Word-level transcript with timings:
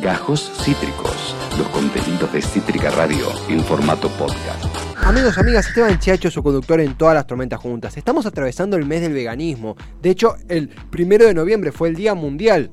Gajos 0.00 0.50
Cítricos, 0.64 1.34
los 1.58 1.68
contenidos 1.68 2.32
de 2.32 2.40
Cítrica 2.40 2.90
Radio 2.90 3.26
en 3.50 3.62
formato 3.62 4.08
podcast. 4.08 4.64
Amigos, 4.96 5.36
amigas, 5.36 5.68
Esteban 5.68 5.98
Chiacho, 5.98 6.30
su 6.30 6.42
conductor 6.42 6.80
en 6.80 6.94
todas 6.94 7.14
las 7.14 7.26
tormentas 7.26 7.60
juntas. 7.60 7.98
Estamos 7.98 8.24
atravesando 8.24 8.78
el 8.78 8.86
mes 8.86 9.02
del 9.02 9.12
veganismo. 9.12 9.76
De 10.00 10.08
hecho, 10.08 10.36
el 10.48 10.68
primero 10.68 11.26
de 11.26 11.34
noviembre 11.34 11.70
fue 11.70 11.88
el 11.88 11.96
Día 11.96 12.14
Mundial 12.14 12.70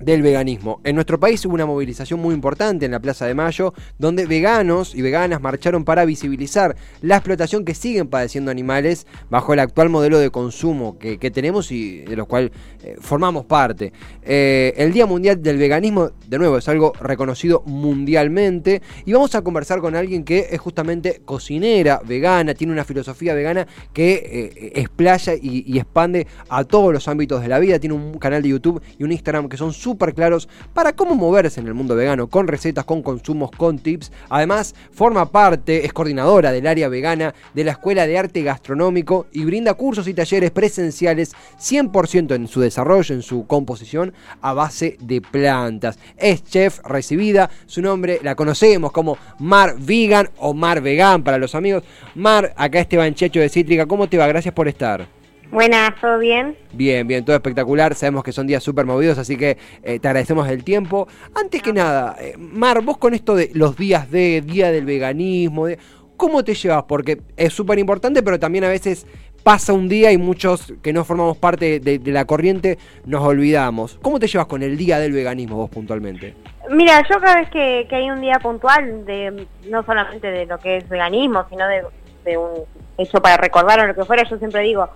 del 0.00 0.22
veganismo. 0.22 0.80
En 0.84 0.94
nuestro 0.94 1.18
país 1.18 1.44
hubo 1.46 1.54
una 1.54 1.66
movilización 1.66 2.20
muy 2.20 2.34
importante 2.34 2.84
en 2.86 2.92
la 2.92 3.00
Plaza 3.00 3.26
de 3.26 3.34
Mayo, 3.34 3.74
donde 3.98 4.26
veganos 4.26 4.94
y 4.94 5.02
veganas 5.02 5.40
marcharon 5.40 5.84
para 5.84 6.04
visibilizar 6.04 6.76
la 7.02 7.16
explotación 7.16 7.64
que 7.64 7.74
siguen 7.74 8.08
padeciendo 8.08 8.50
animales 8.50 9.06
bajo 9.30 9.52
el 9.52 9.60
actual 9.60 9.88
modelo 9.88 10.18
de 10.18 10.30
consumo 10.30 10.98
que, 10.98 11.16
tenemos 11.30 11.72
y 11.72 12.02
de 12.02 12.14
los 12.14 12.26
cual 12.26 12.52
eh, 12.82 12.96
formamos 13.00 13.44
parte. 13.46 13.92
Eh, 14.22 14.72
el 14.76 14.92
Día 14.92 15.06
Mundial 15.06 15.42
del 15.42 15.58
Veganismo, 15.58 16.10
de 16.26 16.38
nuevo, 16.38 16.58
es 16.58 16.68
algo 16.68 16.92
reconocido 17.00 17.62
mundialmente 17.66 18.80
y 19.04 19.12
vamos 19.12 19.34
a 19.34 19.42
conversar 19.42 19.80
con 19.80 19.96
alguien 19.96 20.24
que 20.24 20.46
es 20.50 20.60
justamente 20.60 21.22
cocinera 21.24 22.00
vegana, 22.04 22.54
tiene 22.54 22.72
una 22.72 22.84
filosofía 22.84 23.34
vegana 23.34 23.66
que 23.92 24.14
eh, 24.14 24.72
explaya 24.76 25.34
y, 25.34 25.64
y 25.66 25.78
expande 25.78 26.26
a 26.48 26.64
todos 26.64 26.92
los 26.92 27.08
ámbitos 27.08 27.42
de 27.42 27.48
la 27.48 27.58
vida, 27.58 27.78
tiene 27.78 27.94
un 27.94 28.18
canal 28.18 28.42
de 28.42 28.50
YouTube 28.50 28.80
y 28.98 29.04
un 29.04 29.12
Instagram 29.12 29.48
que 29.48 29.56
son 29.56 29.72
súper 29.86 30.14
claros 30.14 30.48
para 30.74 30.94
cómo 30.94 31.14
moverse 31.14 31.60
en 31.60 31.68
el 31.68 31.74
mundo 31.74 31.94
vegano, 31.94 32.26
con 32.26 32.48
recetas, 32.48 32.84
con 32.84 33.04
consumos, 33.04 33.52
con 33.56 33.78
tips. 33.78 34.10
Además, 34.28 34.74
forma 34.90 35.30
parte, 35.30 35.86
es 35.86 35.92
coordinadora 35.92 36.50
del 36.50 36.66
área 36.66 36.88
vegana 36.88 37.36
de 37.54 37.62
la 37.62 37.70
Escuela 37.70 38.04
de 38.04 38.18
Arte 38.18 38.42
Gastronómico 38.42 39.26
y 39.30 39.44
brinda 39.44 39.74
cursos 39.74 40.08
y 40.08 40.14
talleres 40.14 40.50
presenciales 40.50 41.36
100% 41.60 42.34
en 42.34 42.48
su 42.48 42.60
desarrollo, 42.60 43.14
en 43.14 43.22
su 43.22 43.46
composición 43.46 44.12
a 44.40 44.54
base 44.54 44.96
de 45.00 45.20
plantas. 45.20 46.00
Es 46.16 46.42
chef 46.42 46.80
recibida, 46.82 47.48
su 47.66 47.80
nombre 47.80 48.18
la 48.24 48.34
conocemos 48.34 48.90
como 48.90 49.18
Mar 49.38 49.76
Vegan 49.78 50.30
o 50.38 50.52
Mar 50.52 50.80
Vegan 50.80 51.22
para 51.22 51.38
los 51.38 51.54
amigos. 51.54 51.84
Mar, 52.16 52.52
acá 52.56 52.80
Esteban 52.80 53.14
Checho 53.14 53.38
de 53.38 53.48
Cítrica, 53.48 53.86
¿cómo 53.86 54.08
te 54.08 54.18
va? 54.18 54.26
Gracias 54.26 54.52
por 54.52 54.66
estar. 54.66 55.15
Buenas, 55.50 55.98
¿todo 56.00 56.18
bien? 56.18 56.56
Bien, 56.72 57.06
bien, 57.06 57.24
todo 57.24 57.36
espectacular. 57.36 57.94
Sabemos 57.94 58.24
que 58.24 58.32
son 58.32 58.46
días 58.46 58.62
súper 58.62 58.84
movidos, 58.84 59.18
así 59.18 59.36
que 59.36 59.56
eh, 59.82 59.98
te 59.98 60.08
agradecemos 60.08 60.48
el 60.48 60.64
tiempo. 60.64 61.08
Antes 61.34 61.62
que 61.62 61.72
nada, 61.72 62.16
eh, 62.20 62.34
Mar, 62.36 62.82
vos 62.82 62.98
con 62.98 63.14
esto 63.14 63.34
de 63.34 63.50
los 63.54 63.76
días 63.76 64.10
de, 64.10 64.42
día 64.42 64.70
del 64.70 64.84
veganismo, 64.84 65.66
de, 65.66 65.78
¿cómo 66.16 66.44
te 66.44 66.54
llevas? 66.54 66.84
Porque 66.84 67.20
es 67.36 67.52
súper 67.52 67.78
importante, 67.78 68.22
pero 68.22 68.38
también 68.38 68.64
a 68.64 68.68
veces 68.68 69.06
pasa 69.46 69.72
un 69.72 69.88
día 69.88 70.10
y 70.10 70.18
muchos 70.18 70.74
que 70.82 70.92
no 70.92 71.04
formamos 71.04 71.36
parte 71.36 71.78
de, 71.78 72.00
la 72.10 72.24
corriente 72.24 72.78
nos 73.04 73.22
olvidamos. 73.22 73.98
¿Cómo 74.02 74.18
te 74.18 74.26
llevas 74.26 74.48
con 74.48 74.62
el 74.64 74.76
día 74.76 74.98
del 74.98 75.12
veganismo 75.12 75.56
vos 75.56 75.70
puntualmente? 75.70 76.34
Mira, 76.70 77.00
yo 77.08 77.20
cada 77.20 77.36
vez 77.36 77.50
que, 77.50 77.86
hay 77.88 78.10
un 78.10 78.20
día 78.20 78.40
puntual, 78.40 79.06
de 79.06 79.46
no 79.70 79.84
solamente 79.84 80.28
de 80.28 80.46
lo 80.46 80.58
que 80.58 80.78
es 80.78 80.88
veganismo, 80.88 81.46
sino 81.48 81.68
de, 81.68 81.84
de 82.24 82.36
un 82.36 82.64
hecho 82.98 83.20
para 83.20 83.36
recordar 83.36 83.78
o 83.80 83.86
lo 83.86 83.94
que 83.94 84.04
fuera, 84.04 84.28
yo 84.28 84.36
siempre 84.38 84.62
digo, 84.62 84.88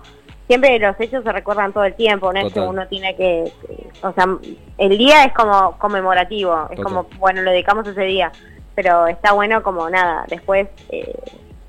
siempre 0.51 0.77
los 0.79 0.99
hechos 0.99 1.23
se 1.23 1.31
recuerdan 1.31 1.71
todo 1.71 1.85
el 1.85 1.93
tiempo, 1.93 2.33
no 2.33 2.41
es 2.41 2.51
que 2.51 2.59
uno 2.59 2.85
tiene 2.89 3.15
que, 3.15 3.53
o 4.01 4.11
sea, 4.11 4.27
el 4.77 4.97
día 4.97 5.23
es 5.23 5.31
como 5.31 5.77
conmemorativo, 5.77 6.67
es 6.69 6.81
como, 6.81 7.05
bueno, 7.19 7.41
lo 7.41 7.51
dedicamos 7.51 7.87
ese 7.87 8.01
día, 8.01 8.33
pero 8.75 9.07
está 9.07 9.31
bueno 9.31 9.63
como 9.63 9.89
nada, 9.89 10.25
después 10.27 10.67
eh, 10.89 11.17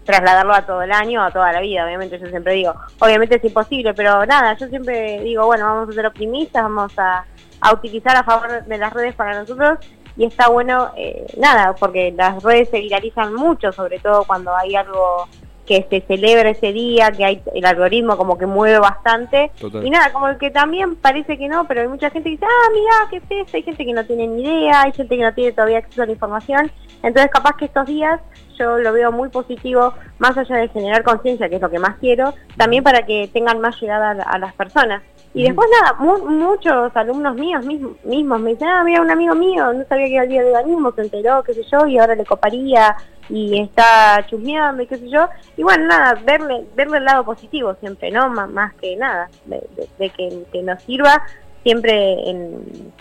trasladarlo 0.04 0.52
a 0.52 0.66
todo 0.66 0.82
el 0.82 0.90
año, 0.90 1.22
a 1.22 1.30
toda 1.30 1.52
la 1.52 1.60
vida, 1.60 1.84
obviamente 1.86 2.18
yo 2.18 2.26
siempre 2.26 2.54
digo, 2.54 2.74
obviamente 2.98 3.36
es 3.36 3.44
imposible, 3.44 3.94
pero 3.94 4.26
nada, 4.26 4.54
yo 4.54 4.66
siempre 4.66 5.20
digo, 5.20 5.46
bueno, 5.46 5.64
vamos 5.64 5.88
a 5.90 5.92
ser 5.92 6.06
optimistas, 6.06 6.64
vamos 6.64 6.92
a, 6.98 7.24
utilizar 7.72 8.16
a 8.16 8.24
favor 8.24 8.64
de 8.64 8.78
las 8.78 8.92
redes 8.92 9.14
para 9.14 9.38
nosotros 9.38 9.78
y 10.16 10.24
está 10.24 10.48
bueno, 10.48 10.90
eh, 10.96 11.24
nada, 11.36 11.72
porque 11.76 12.12
las 12.16 12.42
redes 12.42 12.68
se 12.68 12.80
viralizan 12.80 13.32
mucho, 13.32 13.70
sobre 13.70 14.00
todo 14.00 14.24
cuando 14.24 14.56
hay 14.56 14.74
algo 14.74 15.28
que 15.66 15.86
se 15.88 16.00
celebra 16.02 16.50
ese 16.50 16.72
día, 16.72 17.12
que 17.12 17.24
hay 17.24 17.42
el 17.54 17.64
algoritmo 17.64 18.16
como 18.16 18.36
que 18.36 18.46
mueve 18.46 18.78
bastante. 18.78 19.50
Y 19.82 19.90
nada, 19.90 20.12
como 20.12 20.36
que 20.38 20.50
también 20.50 20.96
parece 20.96 21.38
que 21.38 21.48
no, 21.48 21.66
pero 21.66 21.82
hay 21.82 21.88
mucha 21.88 22.10
gente 22.10 22.28
que 22.28 22.36
dice, 22.36 22.46
ah, 22.46 22.70
mira, 22.72 22.94
qué 23.10 23.20
pesa, 23.20 23.56
hay 23.56 23.62
gente 23.62 23.84
que 23.84 23.92
no 23.92 24.04
tiene 24.04 24.26
ni 24.26 24.42
idea, 24.42 24.82
hay 24.82 24.92
gente 24.92 25.16
que 25.16 25.22
no 25.22 25.34
tiene 25.34 25.52
todavía 25.52 25.78
acceso 25.78 26.02
a 26.02 26.06
la 26.06 26.12
información. 26.12 26.70
Entonces 27.02 27.30
capaz 27.30 27.56
que 27.56 27.66
estos 27.66 27.86
días 27.86 28.20
yo 28.58 28.78
lo 28.78 28.92
veo 28.92 29.12
muy 29.12 29.28
positivo, 29.28 29.94
más 30.18 30.36
allá 30.36 30.56
de 30.56 30.68
generar 30.68 31.02
conciencia, 31.02 31.48
que 31.48 31.56
es 31.56 31.62
lo 31.62 31.70
que 31.70 31.78
más 31.78 31.96
quiero, 31.98 32.34
también 32.56 32.84
para 32.84 33.04
que 33.06 33.28
tengan 33.32 33.60
más 33.60 33.80
llegada 33.80 34.10
a 34.22 34.38
las 34.38 34.54
personas. 34.54 35.02
Y 35.34 35.44
después 35.44 35.66
nada, 35.80 35.94
muchos 35.98 36.94
alumnos 36.94 37.34
míos 37.34 37.64
mismos, 37.64 38.40
me 38.40 38.50
dicen, 38.50 38.68
ah, 38.68 38.84
mira, 38.84 39.00
un 39.00 39.10
amigo 39.10 39.34
mío, 39.34 39.72
no 39.72 39.84
sabía 39.86 40.06
que 40.06 40.14
era 40.14 40.24
el 40.24 40.28
día 40.28 40.42
de 40.42 40.48
veganismo, 40.48 40.92
se 40.92 41.02
enteró, 41.02 41.42
qué 41.42 41.54
sé 41.54 41.62
yo, 41.72 41.86
y 41.86 41.98
ahora 41.98 42.14
le 42.14 42.26
coparía 42.26 42.94
y 43.30 43.58
está 43.58 44.26
chusmeando 44.28 44.82
y 44.82 44.86
qué 44.86 44.98
sé 44.98 45.08
yo. 45.08 45.28
Y 45.56 45.62
bueno, 45.62 45.86
nada, 45.86 46.20
verle, 46.22 46.66
verle 46.76 46.98
el 46.98 47.06
lado 47.06 47.24
positivo 47.24 47.74
siempre, 47.80 48.10
¿no? 48.10 48.28
más 48.28 48.74
que 48.74 48.94
nada, 48.96 49.30
de, 49.46 50.10
que, 50.10 50.44
que, 50.52 50.62
nos 50.62 50.82
sirva 50.82 51.22
siempre 51.62 52.28
en 52.28 52.92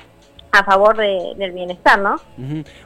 a 0.52 0.64
favor 0.64 0.98
del 0.98 1.52
bienestar, 1.54 2.00
¿no? 2.00 2.16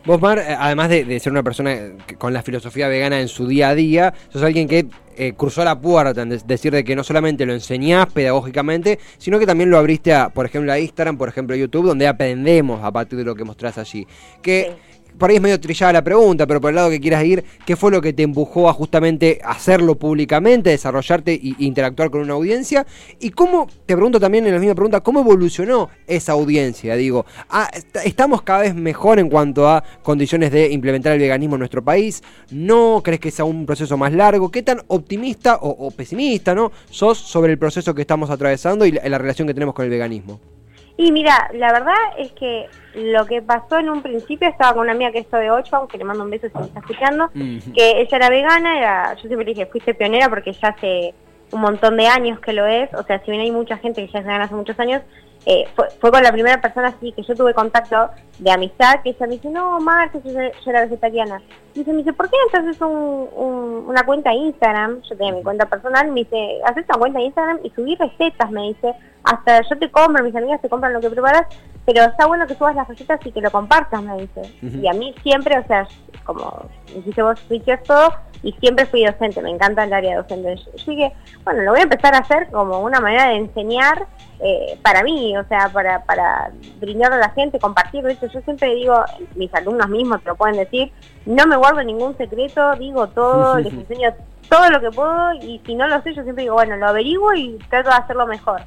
Vos, 0.06 0.22
Mar, 0.22 0.38
eh, 0.40 0.56
además 0.58 0.90
de, 0.90 1.20
ser 1.20 1.32
una 1.32 1.44
persona 1.44 1.76
con 2.18 2.34
la 2.34 2.42
filosofía 2.42 2.88
vegana 2.88 3.20
en 3.20 3.28
su 3.28 3.48
día 3.48 3.70
a 3.70 3.76
día, 3.76 4.14
sos 4.30 4.44
alguien 4.44 4.68
que 4.68 4.88
eh, 5.18 5.34
cruzó 5.36 5.64
la 5.64 5.80
puerta, 5.80 6.22
en 6.22 6.30
decir 6.30 6.72
de 6.72 6.84
que 6.84 6.96
no 6.96 7.04
solamente 7.04 7.46
lo 7.46 7.54
enseñás 7.54 8.08
pedagógicamente, 8.08 9.00
sino 9.18 9.40
que 9.40 9.46
también 9.46 9.70
lo 9.70 9.78
abriste 9.78 10.14
a, 10.14 10.30
por 10.30 10.46
ejemplo, 10.46 10.72
a 10.72 10.80
Instagram, 10.80 11.18
por 11.18 11.30
ejemplo, 11.30 11.56
a 11.56 11.58
YouTube, 11.58 11.88
donde 11.88 12.08
aprendemos 12.08 12.84
a 12.84 12.92
partir 12.92 13.18
de 13.18 13.26
lo 13.26 13.36
que 13.36 13.44
mostrás 13.44 13.78
allí. 13.78 14.06
Que 14.42 14.76
por 15.18 15.30
ahí 15.30 15.38
es 15.38 15.42
medio 15.42 15.60
trillada 15.60 15.94
la 15.94 16.04
pregunta, 16.04 16.46
pero 16.46 16.60
por 16.60 16.70
el 16.70 16.76
lado 16.76 16.90
que 16.90 17.00
quieras 17.00 17.24
ir, 17.24 17.44
¿qué 17.66 17.76
fue 17.76 17.92
lo 17.92 18.02
que 18.02 18.14
te 18.14 18.24
empujó 18.24 18.70
a 18.70 18.74
justamente 18.74 19.40
hacerlo 19.44 19.96
públicamente, 19.96 20.70
desarrollarte 20.70 21.34
e 21.34 21.56
interactuar 21.60 22.10
con 22.10 22.22
una 22.22 22.34
audiencia? 22.34 22.86
Y 23.20 23.30
cómo, 23.32 23.68
te 23.86 23.96
pregunto 23.96 24.20
también 24.20 24.46
en 24.46 24.54
la 24.54 24.60
misma 24.60 24.76
pregunta, 24.76 25.02
¿cómo 25.02 25.22
evolucionó 25.22 25.90
esa 26.08 26.34
audiencia? 26.34 26.96
Digo, 26.96 27.26
ah, 27.50 27.70
¿estamos 28.04 28.42
cada 28.42 28.62
vez 28.62 28.76
mejor 28.76 29.20
en 29.20 29.30
cuanto 29.30 29.68
a 29.68 29.84
condiciones 30.04 30.52
de 30.52 30.72
implementar 30.72 31.14
el 31.14 31.20
veganismo 31.20 31.56
en 31.56 31.60
nuestro 31.60 31.84
país? 31.84 32.24
¿No? 32.52 33.02
¿Crees 33.04 33.20
que 33.20 33.32
sea 33.32 33.46
un 33.46 33.66
proceso 33.66 33.98
más 33.98 34.14
largo? 34.14 34.52
¿Qué 34.52 34.64
tan 34.64 34.82
optimista 34.88 35.60
o, 35.62 35.92
pesimista 35.92 36.54
no 36.54 36.72
sos 36.90 37.18
sobre 37.18 37.52
el 37.54 37.58
proceso 37.58 37.94
que 37.94 38.02
estamos 38.02 38.30
atravesando 38.30 38.86
y 38.86 38.92
la 38.92 39.18
relación 39.18 39.48
que 39.48 39.54
tenemos 39.54 39.76
con 39.76 39.86
el 39.86 39.92
veganismo? 39.92 40.55
Y 40.98 41.12
mira, 41.12 41.50
la 41.54 41.74
verdad 41.74 41.96
es 42.18 42.32
que 42.32 42.68
lo 42.94 43.26
que 43.26 43.42
pasó 43.42 43.80
en 43.80 43.90
un 43.90 44.02
principio, 44.02 44.48
estaba 44.48 44.74
con 44.74 44.84
una 44.84 44.94
amiga 44.94 45.12
que 45.12 45.20
es 45.20 45.32
de 45.32 45.52
8, 45.52 45.76
aunque 45.76 45.98
le 45.98 46.06
mando 46.06 46.24
un 46.24 46.30
beso 46.30 46.48
si 46.48 46.58
me 46.58 46.66
está 46.66 46.80
escuchando, 46.80 47.30
que 47.34 48.02
ella 48.02 48.18
era 48.18 48.30
vegana, 48.30 48.78
era, 48.78 49.14
yo 49.16 49.22
siempre 49.22 49.46
le 49.46 49.54
dije, 49.54 49.66
fuiste 49.66 49.94
pionera 49.94 50.30
porque 50.30 50.54
ya 50.54 50.70
hace 50.70 51.14
un 51.52 51.62
montón 51.62 51.98
de 51.98 52.08
años 52.08 52.40
que 52.40 52.54
lo 52.54 52.66
es, 52.66 52.94
o 52.94 53.04
sea, 53.04 53.20
si 53.20 53.32
bien 53.32 53.42
hay 53.44 53.52
mucha 53.52 53.78
gente 53.78 54.06
que 54.06 54.12
ya 54.12 54.20
es 54.20 54.26
vegana 54.26 54.46
hace 54.46 54.56
muchos 54.56 54.80
años, 54.80 55.02
eh, 55.46 55.68
fue, 55.76 55.88
fue, 56.02 56.12
con 56.12 56.24
la 56.24 56.32
primera 56.32 56.60
persona 56.60 56.88
así 56.88 57.12
que 57.12 57.22
yo 57.22 57.36
tuve 57.36 57.54
contacto 57.54 58.10
de 58.40 58.52
amistad, 58.52 59.02
que 59.04 59.10
ella 59.10 59.28
me 59.28 59.34
dice, 59.34 59.50
no, 59.50 59.80
Marta, 59.80 60.20
yo, 60.24 60.32
yo, 60.32 60.72
era 60.72 60.82
vegetariana. 60.82 61.42
Y 61.76 61.84
me 61.84 61.98
dice, 61.98 62.14
¿por 62.14 62.30
qué 62.30 62.36
entonces 62.48 62.82
un, 62.82 63.30
un, 63.36 63.86
una 63.88 64.04
cuenta 64.04 64.34
Instagram? 64.34 65.02
Yo 65.04 65.16
tenía 65.16 65.34
mi 65.34 65.44
cuenta 65.44 65.68
personal, 65.68 66.08
me 66.12 66.22
dice, 66.22 66.60
haces 66.66 66.86
una 66.90 66.98
cuenta 66.98 67.22
Instagram 67.22 67.60
y 67.64 67.70
subí 67.72 67.96
recetas, 67.96 68.50
me 68.50 68.70
dice, 68.70 68.94
hasta 69.24 69.62
yo 69.62 69.78
te 69.78 69.92
compro, 69.92 70.24
mis 70.24 70.36
amigas 70.36 70.62
te 70.62 70.70
compran 70.70 70.94
lo 70.94 71.02
que 71.02 71.10
preparas, 71.10 71.46
pero 71.86 72.04
está 72.04 72.26
bueno 72.26 72.48
que 72.48 72.56
subas 72.56 72.76
las 72.76 72.88
recetas 72.88 73.20
y 73.26 73.32
que 73.32 73.42
lo 73.42 73.52
compartas, 73.52 74.02
me 74.02 74.18
dice. 74.18 74.42
Y 74.62 74.88
a 74.88 74.94
mí 74.94 75.14
siempre, 75.22 75.58
o 75.60 75.68
sea, 75.68 75.88
como 76.24 76.66
dijiste 76.94 77.22
vos, 77.22 77.40
switches 77.48 77.84
todo, 77.84 78.14
y 78.42 78.52
siempre 78.54 78.86
fui 78.86 79.06
docente, 79.06 79.42
me 79.42 79.52
encanta 79.52 79.84
el 79.84 79.94
área 79.94 80.18
docente. 80.18 80.54
Así 80.76 80.96
que, 80.96 81.12
bueno, 81.44 81.62
lo 81.64 81.72
voy 81.72 81.80
a 81.80 81.84
empezar 81.84 82.14
a 82.16 82.20
hacer 82.20 82.48
como 82.52 82.80
una 82.80 83.00
manera 83.00 83.30
de 83.30 83.38
enseñar 83.38 84.08
eh, 84.40 84.78
para 84.82 85.04
mí, 85.04 85.38
o 85.38 85.44
sea, 85.48 85.70
para, 85.70 86.04
para 86.04 86.52
brindarle 86.80 87.18
a 87.18 87.20
la 87.20 87.30
gente, 87.30 87.60
compartirlo. 87.60 88.12
Yo 88.12 88.42
siempre 88.42 88.76
digo, 88.76 89.04
mis 89.36 89.54
alumnos 89.54 89.90
mismos 89.90 90.22
te 90.22 90.30
lo 90.30 90.36
pueden 90.36 90.58
decir, 90.58 90.92
no 91.26 91.46
me 91.46 91.56
guardo 91.56 91.84
ningún 91.84 92.18
secreto, 92.18 92.76
digo 92.76 93.08
todo, 93.08 93.60
les 93.60 93.74
enseño 93.74 94.14
todo 94.50 94.70
lo 94.70 94.80
que 94.80 94.92
puedo 94.92 95.34
y 95.34 95.62
si 95.66 95.76
no 95.76 95.88
lo 95.88 96.02
sé, 96.02 96.14
yo 96.14 96.24
siempre 96.24 96.44
digo, 96.44 96.56
bueno, 96.56 96.78
lo 96.78 96.88
averiguo 96.88 97.34
y 97.34 97.58
trato 97.70 97.90
de 97.90 97.96
hacerlo 97.96 98.28
mejor. 98.28 98.62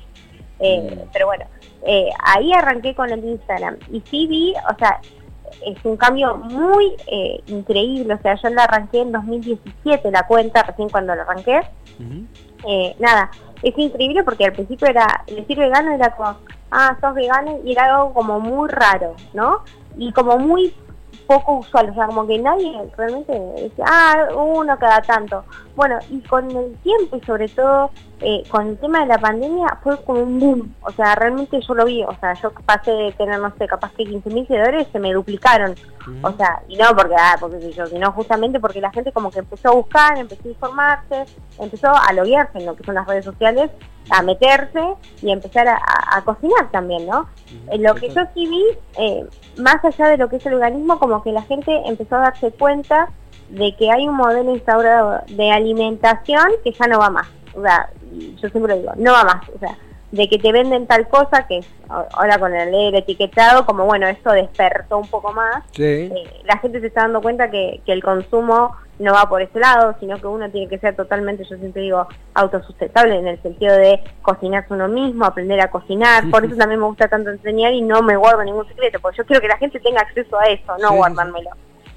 Eh, 0.61 1.07
pero 1.13 1.27
bueno, 1.27 1.45
eh, 1.85 2.11
ahí 2.25 2.53
arranqué 2.53 2.95
con 2.95 3.11
el 3.11 3.25
Instagram 3.25 3.77
y 3.93 4.01
sí 4.03 4.27
vi, 4.27 4.55
o 4.71 4.79
sea, 4.79 5.01
es 5.65 5.85
un 5.85 5.97
cambio 5.97 6.37
muy 6.37 6.97
eh, 7.07 7.41
increíble, 7.47 8.15
o 8.15 8.19
sea, 8.21 8.35
yo 8.35 8.49
la 8.51 8.65
arranqué 8.65 9.01
en 9.01 9.13
2017 9.13 10.11
la 10.11 10.27
cuenta, 10.27 10.63
recién 10.63 10.89
cuando 10.89 11.15
la 11.15 11.23
arranqué. 11.23 11.61
nada, 12.99 13.31
es 13.63 13.77
increíble 13.77 14.25
porque 14.25 14.47
al 14.47 14.53
principio 14.53 14.89
era, 14.89 15.25
decir 15.27 15.59
vegano 15.59 15.93
era 15.93 16.15
como, 16.15 16.37
ah, 16.71 16.97
sos 17.01 17.15
vegano 17.15 17.61
y 17.65 17.73
era 17.73 17.95
algo 17.95 18.13
como 18.13 18.41
muy 18.41 18.69
raro, 18.69 19.15
¿no? 19.33 19.63
Y 19.97 20.13
como 20.13 20.39
muy 20.39 20.75
poco 21.27 21.59
usual, 21.59 21.91
o 21.91 21.95
sea, 21.95 22.07
como 22.07 22.27
que 22.27 22.39
nadie 22.39 22.73
realmente 22.97 23.33
decía, 23.33 23.85
ah, 23.87 24.29
uno 24.35 24.79
cada 24.79 25.01
tanto. 25.03 25.45
Bueno, 25.79 26.01
y 26.11 26.19
con 26.23 26.51
el 26.51 26.75
tiempo 26.79 27.19
y 27.19 27.21
sobre 27.25 27.47
todo 27.47 27.93
eh, 28.19 28.43
con 28.51 28.67
el 28.67 28.79
tema 28.79 28.99
de 29.03 29.07
la 29.07 29.19
pandemia 29.19 29.79
fue 29.81 29.97
como 30.03 30.23
un 30.25 30.41
boom, 30.41 30.75
o 30.81 30.91
sea, 30.91 31.15
realmente 31.15 31.61
yo 31.61 31.73
lo 31.73 31.85
vi, 31.85 32.03
o 32.03 32.13
sea, 32.19 32.35
yo 32.35 32.51
pasé 32.67 32.91
de 32.91 33.13
tener, 33.13 33.39
no 33.39 33.55
sé, 33.57 33.69
capaz 33.69 33.93
que 33.93 34.05
15 34.05 34.29
mil 34.31 34.45
seguidores, 34.49 34.89
se 34.91 34.99
me 34.99 35.13
duplicaron, 35.13 35.77
o 36.23 36.33
sea, 36.33 36.65
y 36.67 36.77
no 36.77 36.97
porque, 36.97 37.15
ah, 37.17 37.37
porque 37.39 37.71
yo, 37.71 37.87
sino 37.87 38.11
justamente 38.11 38.59
porque 38.59 38.81
la 38.81 38.91
gente 38.91 39.13
como 39.13 39.31
que 39.31 39.39
empezó 39.39 39.69
a 39.69 39.75
buscar, 39.75 40.19
empezó 40.19 40.49
a 40.49 40.51
informarse, 40.51 41.25
empezó 41.61 41.93
a 41.95 42.13
loguearse 42.13 42.59
en 42.59 42.67
lo 42.67 42.75
que 42.75 42.83
son 42.83 42.97
las 42.97 43.07
redes 43.07 43.25
sociales, 43.25 43.71
a 44.11 44.21
meterse 44.23 44.83
y 45.23 45.31
empezar 45.31 45.69
a, 45.69 46.23
cocinar 46.25 46.73
también, 46.73 47.07
¿no? 47.07 47.29
Eh, 47.71 47.79
lo 47.79 47.95
que 47.95 48.09
yo 48.09 48.23
sí 48.35 48.49
vi, 48.49 48.65
eh, 48.99 49.25
más 49.59 49.85
allá 49.85 50.09
de 50.09 50.17
lo 50.17 50.29
que 50.29 50.39
es 50.39 50.47
el 50.47 50.55
organismo, 50.55 50.99
como 50.99 51.23
que 51.23 51.31
la 51.31 51.43
gente 51.43 51.71
empezó 51.87 52.17
a 52.17 52.23
darse 52.23 52.51
cuenta 52.51 53.11
de 53.49 53.75
que 53.77 53.91
hay 53.91 54.07
un 54.07 54.15
modelo 54.15 54.53
instaurado 54.53 55.23
de 55.29 55.51
alimentación 55.51 56.49
que 56.63 56.73
ya 56.73 56.87
no 56.87 56.99
va 56.99 57.11
más. 57.11 57.29
O 57.55 57.63
sea, 57.63 57.91
yo 58.13 58.49
siempre 58.49 58.79
digo, 58.79 58.93
no 58.97 59.13
va 59.13 59.25
más. 59.25 59.49
O 59.55 59.59
sea, 59.59 59.77
de 60.11 60.29
que 60.29 60.39
te 60.39 60.53
venden 60.53 60.87
tal 60.87 61.07
cosa 61.09 61.47
que 61.47 61.61
ahora 61.89 62.39
con 62.39 62.55
el 62.55 62.71
leer 62.71 62.95
etiquetado, 62.95 63.67
como 63.67 63.85
bueno, 63.85 64.07
eso 64.07 64.31
despertó 64.31 64.99
un 64.99 65.09
poco 65.09 65.33
más. 65.33 65.65
Eh, 65.79 66.11
la 66.45 66.59
gente 66.59 66.81
se 66.81 66.87
está 66.87 67.03
dando 67.03 67.21
cuenta 67.21 67.51
que, 67.51 67.83
que 67.85 67.93
el 67.93 68.03
consumo 68.03 68.75
no 68.99 69.13
va 69.13 69.29
por 69.29 69.43
ese 69.43 69.59
lado, 69.59 69.95
sino 70.01 70.19
que 70.19 70.27
uno 70.27 70.51
tiene 70.51 70.69
que 70.69 70.79
ser 70.79 70.97
totalmente, 70.97 71.45
yo 71.45 71.57
siempre 71.57 71.83
digo, 71.83 72.07
autosustentable 72.35 73.17
en 73.17 73.29
el 73.29 73.41
sentido 73.43 73.77
de 73.77 74.03
cocinarse 74.23 74.75
uno 74.75 74.89
mismo, 74.89 75.25
aprender 75.25 75.61
a 75.61 75.71
cocinar. 75.71 76.29
Por 76.31 76.45
eso 76.45 76.57
también 76.57 76.81
me 76.81 76.87
gusta 76.87 77.09
tanto 77.09 77.31
enseñar 77.31 77.73
y 77.73 77.83
no 77.83 78.03
me 78.03 78.17
guardo 78.17 78.43
ningún 78.43 78.67
secreto, 78.67 78.99
porque 79.01 79.19
yo 79.19 79.27
quiero 79.27 79.41
que 79.41 79.49
la 79.49 79.59
gente 79.59 79.79
tenga 79.81 80.01
acceso 80.01 80.39
a 80.39 80.47
eso, 80.47 80.77
no 80.79 80.95
guardármelo. 80.95 81.51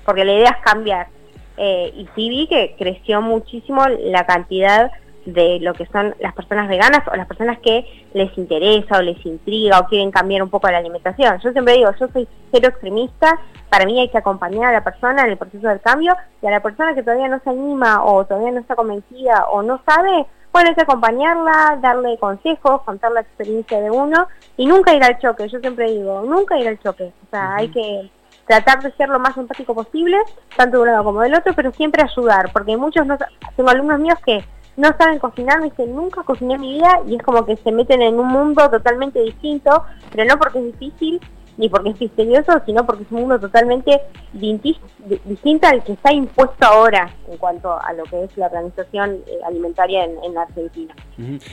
Porque 0.06 0.26
la 0.26 0.34
idea 0.34 0.50
es 0.50 0.64
cambiar. 0.64 1.08
Eh, 1.58 1.94
y 1.96 2.08
sí 2.16 2.30
vi 2.30 2.48
que 2.48 2.76
creció 2.78 3.22
muchísimo 3.22 3.86
la 3.88 4.26
cantidad 4.26 4.92
de 5.26 5.60
lo 5.60 5.74
que 5.74 5.86
son 5.88 6.16
las 6.20 6.34
personas 6.34 6.68
veganas 6.68 7.02
o 7.12 7.16
las 7.16 7.28
personas 7.28 7.60
que 7.60 7.86
les 8.14 8.36
interesa 8.38 8.98
o 8.98 9.02
les 9.02 9.24
intriga 9.26 9.80
o 9.80 9.88
quieren 9.88 10.12
cambiar 10.12 10.44
un 10.44 10.50
poco 10.50 10.70
la 10.70 10.80
alimentación. 10.80 11.40
Yo 11.40 11.52
siempre 11.52 11.76
digo, 11.76 11.92
yo 12.00 12.08
soy 12.12 12.28
cero 12.52 12.70
extremista, 12.70 13.40
para 13.70 13.86
mí 13.86 14.00
hay 14.00 14.10
que 14.10 14.18
acompañar 14.18 14.66
a 14.66 14.74
la 14.74 14.84
persona 14.84 15.24
en 15.24 15.32
el 15.32 15.38
proceso 15.38 15.68
del 15.68 15.82
cambio 15.82 16.16
y 16.42 16.48
a 16.48 16.52
la 16.52 16.62
persona 16.62 16.96
que 16.96 17.04
todavía 17.04 17.28
no 17.28 17.40
se 17.44 17.50
anima 17.50 18.04
o 18.04 18.26
todavía 18.26 18.52
no 18.52 18.60
está 18.60 18.76
convencida 18.76 19.46
o 19.52 19.62
no 19.62 19.82
sabe, 19.86 20.26
bueno, 20.52 20.70
hay 20.70 20.76
que 20.76 20.82
acompañarla, 20.82 21.78
darle 21.82 22.18
consejos, 22.18 22.82
contar 22.82 23.12
la 23.12 23.22
experiencia 23.22 23.80
de 23.80 23.90
uno 23.90 24.28
y 24.58 24.66
nunca 24.66 24.94
ir 24.94 25.04
al 25.04 25.20
choque, 25.20 25.48
yo 25.48 25.60
siempre 25.60 25.92
digo, 25.92 26.24
nunca 26.24 26.58
ir 26.58 26.68
al 26.68 26.80
choque, 26.80 27.14
o 27.26 27.30
sea, 27.30 27.56
hay 27.56 27.70
que 27.70 28.10
tratar 28.48 28.82
de 28.82 28.92
ser 28.94 29.10
lo 29.10 29.20
más 29.20 29.38
empático 29.38 29.74
posible, 29.74 30.18
tanto 30.56 30.78
de 30.78 30.84
un 30.84 30.88
lado 30.90 31.04
como 31.04 31.22
del 31.22 31.34
otro, 31.34 31.54
pero 31.54 31.72
siempre 31.72 32.04
ayudar, 32.04 32.52
porque 32.52 32.78
muchos, 32.78 33.06
no, 33.06 33.18
tengo 33.56 33.70
alumnos 33.70 34.00
míos 34.00 34.20
que 34.26 34.44
no 34.78 34.90
saben 34.98 35.20
cocinar, 35.20 35.60
me 35.60 35.70
dicen, 35.70 35.96
nunca 35.96 36.24
cociné 36.24 36.56
en 36.56 36.62
mi 36.62 36.74
vida 36.74 37.02
y 37.08 37.16
es 37.16 37.24
como 37.24 37.46
que 37.46 37.58
se 37.58 37.72
meten 37.72 38.02
en 38.02 38.20
un 38.20 38.28
mundo 38.28 38.70
totalmente 38.70 39.22
distinto, 39.22 39.84
pero 40.12 40.26
no 40.26 40.40
porque 40.40 40.60
es 40.60 40.66
difícil 40.80 41.22
ni 41.58 41.70
porque 41.70 41.90
es 41.90 42.00
misterioso, 42.00 42.62
sino 42.66 42.86
porque 42.86 43.04
es 43.04 43.12
un 43.12 43.22
mundo 43.22 43.40
totalmente 43.40 44.02
distinto 44.34 45.68
al 45.68 45.84
que 45.84 45.94
está 45.94 46.12
impuesto 46.12 46.66
ahora 46.66 47.10
en 47.30 47.38
cuanto 47.38 47.80
a 47.80 47.94
lo 47.94 48.04
que 48.04 48.24
es 48.24 48.38
la 48.38 48.48
organización 48.48 49.20
eh, 49.28 49.40
alimentaria 49.46 50.06
en, 50.06 50.34
la 50.34 50.44
Argentina. 50.44 50.94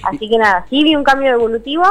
Así 0.05 0.29
que 0.29 0.39
nada, 0.39 0.65
sí 0.71 0.83
vi 0.83 0.97
un 0.97 1.05
cambio 1.05 1.33
evolutivo, 1.33 1.85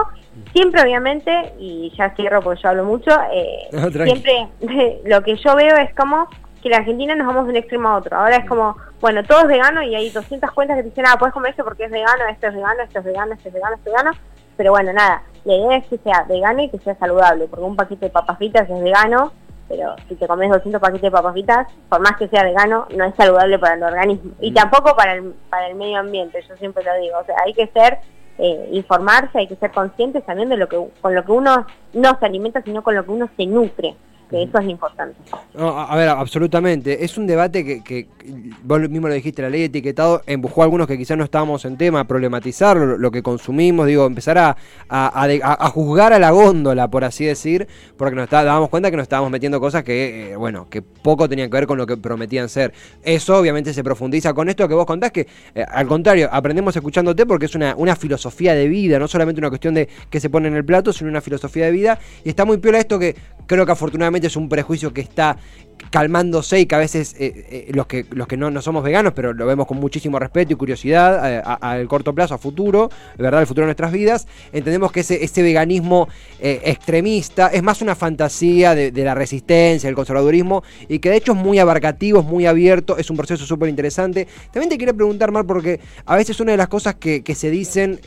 siempre 0.54 0.82
obviamente, 0.82 1.54
y 1.60 1.92
ya 1.98 2.16
cierro 2.16 2.42
porque 2.42 2.62
yo 2.62 2.70
hablo 2.70 2.86
mucho, 2.86 3.12
eh, 3.32 3.70
siempre 4.04 4.48
lo 5.06 5.22
que 5.24 5.36
yo 5.36 5.56
veo 5.56 5.76
es 5.78 5.94
como 5.94 6.28
que 6.62 6.70
la 6.70 6.78
Argentina 6.78 7.16
nos 7.16 7.28
vamos 7.28 7.46
de 7.46 7.52
un 7.52 7.58
extremo 7.58 7.90
a 7.90 7.98
otro. 7.98 8.18
Ahora 8.18 8.38
es 8.38 8.46
como, 8.46 8.78
bueno, 9.00 9.24
todo 9.24 9.42
es 9.42 9.48
vegano 9.48 9.84
y 9.84 9.96
hay 9.96 10.10
200 10.10 10.52
cuentas 10.52 10.78
que 10.78 10.84
te 10.84 10.90
dicen, 10.90 11.06
ah, 11.08 11.18
puedes 11.18 11.34
comer 11.34 11.52
esto 11.52 11.64
porque 11.64 11.86
es 11.86 11.92
vegano, 11.92 12.26
esto 12.30 12.48
es 12.48 12.56
vegano, 12.56 12.82
esto 12.84 13.00
es 13.00 13.06
vegano, 13.06 13.34
esto 13.34 13.48
es 13.48 13.54
vegano, 13.54 13.76
esto 13.76 13.90
es 13.90 13.94
vegano. 13.94 14.18
Pero 14.58 14.72
bueno, 14.72 14.92
nada, 14.92 15.22
la 15.48 15.56
idea 15.56 15.78
es 15.78 15.86
que 15.88 15.98
sea 16.00 16.26
vegano 16.28 16.62
y 16.62 16.70
que 16.70 16.78
sea 16.80 16.96
saludable, 16.96 17.48
porque 17.48 17.64
un 17.64 17.78
paquete 17.78 18.08
de 18.08 18.12
papas 18.12 18.38
fritas 18.38 18.70
es 18.70 18.84
vegano, 18.84 19.32
pero 19.70 19.96
si 20.10 20.16
te 20.16 20.28
comes 20.28 20.50
200 20.50 20.82
paquetes 20.82 21.04
de 21.04 21.12
papas 21.12 21.32
fritas, 21.32 21.68
por 21.88 22.02
más 22.02 22.18
que 22.18 22.28
sea 22.28 22.44
vegano, 22.44 22.86
no 22.94 23.06
es 23.06 23.16
saludable 23.16 23.58
para 23.58 23.76
el 23.76 23.84
organismo. 23.84 24.32
Y 24.42 24.52
mm. 24.52 24.54
tampoco 24.54 24.94
para 24.98 25.14
el, 25.14 25.34
para 25.50 25.68
el 25.68 25.76
medio 25.76 26.00
ambiente, 26.00 26.44
yo 26.48 26.58
siempre 26.58 26.84
lo 26.84 26.94
digo. 27.00 27.18
O 27.18 27.24
sea, 27.24 27.36
hay 27.46 27.54
que 27.54 27.68
ser 27.68 28.00
eh, 28.38 28.70
informarse, 28.74 29.40
hay 29.40 29.48
que 29.48 29.56
ser 29.56 29.72
conscientes 29.72 30.26
también 30.26 30.50
de 30.50 30.58
lo 30.58 30.68
que 30.68 30.86
con 31.00 31.16
lo 31.16 31.24
que 31.24 31.32
uno 31.32 31.66
no 31.94 32.20
se 32.20 32.26
alimenta, 32.26 32.62
sino 32.62 32.84
con 32.84 32.96
lo 32.96 33.06
que 33.06 33.12
uno 33.12 33.30
se 33.38 33.46
nutre 33.46 33.96
que 34.30 34.44
eso 34.44 34.60
es 34.60 34.70
importante. 34.70 35.16
a 35.58 35.96
ver, 35.96 36.10
absolutamente. 36.10 37.04
Es 37.04 37.18
un 37.18 37.28
debate 37.28 37.64
que, 37.64 37.84
que, 37.84 38.08
vos 38.64 38.80
mismo 38.90 39.08
lo 39.08 39.14
dijiste, 39.14 39.42
la 39.42 39.50
ley 39.50 39.62
de 39.62 39.66
etiquetado 39.68 40.22
empujó 40.26 40.62
a 40.62 40.66
algunos 40.66 40.88
que 40.88 40.98
quizás 40.98 41.18
no 41.18 41.24
estábamos 41.24 41.64
en 41.66 41.78
tema 41.78 42.02
a 42.02 42.04
problematizar 42.06 42.78
lo, 42.78 43.12
que 43.12 43.24
consumimos, 43.24 43.88
digo, 43.88 44.06
empezar 44.06 44.38
a, 44.38 44.58
a, 44.90 45.70
juzgar 45.70 46.14
a 46.14 46.20
la 46.20 46.32
góndola, 46.32 46.90
por 46.90 47.04
así 47.04 47.26
decir, 47.26 47.68
porque 47.96 48.16
nos 48.16 48.26
está, 48.26 48.44
dábamos 48.44 48.70
cuenta 48.70 48.92
que 48.92 48.98
nos 48.98 49.04
estábamos 49.04 49.32
metiendo 49.32 49.60
cosas 49.60 49.84
que, 49.84 50.32
eh, 50.32 50.36
bueno, 50.36 50.68
que 50.70 50.82
poco 50.82 51.30
tenían 51.30 51.50
que 51.50 51.58
ver 51.58 51.68
con 51.68 51.78
lo 51.78 51.86
que 51.86 51.98
prometían 51.98 52.50
ser. 52.50 52.74
Eso 53.04 53.38
obviamente 53.38 53.74
se 53.74 53.84
profundiza 53.84 54.34
con 54.34 54.50
esto 54.50 54.68
que 54.68 54.74
vos 54.74 54.86
contás, 54.86 55.12
que 55.12 55.28
eh, 55.56 55.66
al 55.68 55.88
contrario, 55.88 56.30
aprendemos 56.32 56.76
escuchándote 56.76 57.26
porque 57.26 57.46
es 57.46 57.56
una, 57.56 57.76
una 57.78 57.96
filosofía 57.96 58.54
de 58.54 58.68
vida, 58.68 59.00
no 59.00 59.08
solamente 59.08 59.40
una 59.40 59.50
cuestión 59.50 59.74
de 59.74 59.88
que 60.10 60.20
se 60.20 60.30
pone 60.30 60.48
en 60.48 60.56
el 60.56 60.66
plato, 60.66 60.92
sino 60.92 61.10
una 61.10 61.22
filosofía 61.22 61.66
de 61.66 61.72
vida. 61.72 62.00
Y 62.24 62.30
está 62.30 62.46
muy 62.46 62.58
piola 62.58 62.80
esto 62.80 63.00
que 63.00 63.16
creo 63.46 63.66
que 63.66 63.72
afortunadamente 63.72 64.17
es 64.24 64.36
un 64.36 64.50
prejuicio 64.50 64.94
que 64.94 65.02
está 65.02 65.38
calmándose 65.90 66.60
y 66.60 66.66
que 66.66 66.76
a 66.76 66.80
veces 66.80 67.16
eh, 67.20 67.46
eh, 67.50 67.72
los 67.74 67.88
que 67.88 68.06
los 68.12 68.28
que 68.28 68.38
no, 68.38 68.52
no, 68.52 68.62
somos 68.62 68.84
veganos, 68.84 69.14
pero 69.14 69.34
lo 69.34 69.46
vemos 69.46 69.68
con 69.68 69.80
muchísimo 69.80 70.20
respeto 70.20 70.54
y 70.54 70.56
curiosidad 70.56 71.40
eh, 71.40 71.42
al 71.62 71.88
corto 71.88 72.14
plazo, 72.14 72.36
a 72.36 72.38
futuro, 72.38 72.90
verdad, 73.18 73.42
el 73.42 73.48
futuro 73.48 73.64
de 73.64 73.68
nuestras 73.68 73.92
vidas, 73.92 74.28
entendemos 74.52 74.92
que 74.92 75.02
ese, 75.02 75.42
veganismo 75.42 76.08
extremista 76.40 77.48
es 77.48 77.64
más 77.64 77.82
una 77.82 77.96
fantasía 77.96 78.76
de, 78.76 78.92
la 78.92 79.16
resistencia, 79.16 79.88
del 79.88 79.96
conservadurismo, 79.96 80.64
y 80.90 81.00
que 81.00 81.10
de 81.10 81.18
hecho 81.18 81.34
es 81.34 81.38
muy 81.38 81.60
abarcativo, 81.60 82.20
es 82.20 82.26
muy 82.26 82.46
abierto, 82.46 82.98
es 82.98 83.10
un 83.10 83.18
proceso 83.18 83.46
súper 83.46 83.70
interesante. 83.70 84.28
También 84.52 84.70
te 84.70 84.78
quería 84.78 84.94
preguntar, 84.94 85.32
Mar, 85.32 85.46
porque 85.46 85.80
a 86.06 86.16
veces 86.16 86.40
una 86.40 86.52
de 86.52 86.58
las 86.58 86.68
cosas 86.68 86.96
que, 86.96 87.24
se 87.36 87.50
dicen, 87.50 88.00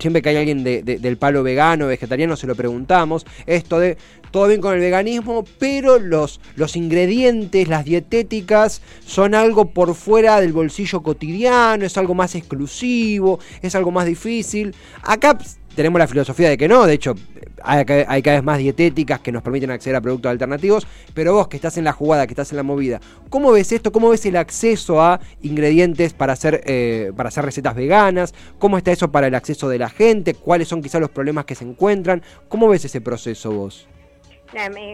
siempre 0.00 0.22
que 0.22 0.28
hay 0.30 0.36
alguien 0.36 0.62
del 0.64 1.16
palo 1.18 1.42
vegano, 1.42 1.88
vegetariano, 1.88 2.36
se 2.36 2.46
lo 2.46 2.54
preguntamos, 2.54 3.26
esto 3.46 3.78
de 3.78 3.98
todo 4.30 4.48
bien 4.48 4.60
con 4.60 4.74
el 4.74 4.80
veganismo, 4.80 5.44
pero 5.58 5.98
los, 5.98 6.40
ingredientes, 6.76 7.68
las 7.68 7.84
dietéticas, 7.84 8.82
son 9.04 9.34
algo 9.34 9.70
por 9.70 9.94
fuera 9.94 10.40
del 10.40 10.52
bolsillo 10.52 11.02
cotidiano, 11.02 11.84
es 11.84 11.96
algo 11.96 12.14
más 12.14 12.34
exclusivo, 12.34 13.38
es 13.62 13.74
algo 13.74 13.90
más 13.90 14.06
difícil. 14.06 14.74
Acá 15.02 15.38
tenemos 15.76 15.98
la 15.98 16.08
filosofía 16.08 16.48
de 16.48 16.56
que 16.56 16.68
no, 16.68 16.86
de 16.86 16.94
hecho 16.94 17.14
hay, 17.62 17.84
hay, 18.08 18.22
cada 18.22 18.38
vez 18.38 18.44
más 18.44 18.58
dietéticas 18.58 19.20
que 19.20 19.30
nos 19.30 19.42
permiten 19.42 19.70
acceder 19.70 19.96
a 19.96 20.00
productos 20.00 20.30
alternativos, 20.30 20.86
pero 21.14 21.34
vos 21.34 21.48
que 21.48 21.56
estás 21.56 21.76
en 21.76 21.84
la 21.84 21.92
jugada, 21.92 22.26
que 22.26 22.32
estás 22.32 22.50
en 22.50 22.56
la 22.56 22.62
movida, 22.62 23.00
¿cómo 23.28 23.52
ves 23.52 23.70
esto? 23.72 23.92
¿Cómo 23.92 24.08
ves 24.08 24.24
el 24.26 24.36
acceso 24.36 25.02
a 25.02 25.20
ingredientes 25.42 26.14
para 26.14 26.32
hacer, 26.32 26.62
eh, 26.64 27.12
para 27.14 27.28
hacer 27.28 27.44
recetas 27.44 27.74
veganas? 27.74 28.34
¿Cómo 28.58 28.78
está 28.78 28.90
eso 28.90 29.12
para 29.12 29.26
el 29.26 29.34
acceso 29.34 29.68
de 29.68 29.78
la 29.78 29.90
gente? 29.90 30.34
¿Cuáles 30.34 30.68
son 30.68 30.82
quizás 30.82 31.00
los 31.00 31.10
problemas 31.10 31.44
que 31.44 31.54
se 31.54 31.64
encuentran? 31.64 32.22
¿Cómo 32.48 32.68
ves 32.68 32.84
ese 32.86 33.02
proceso 33.02 33.52
vos? 33.52 33.86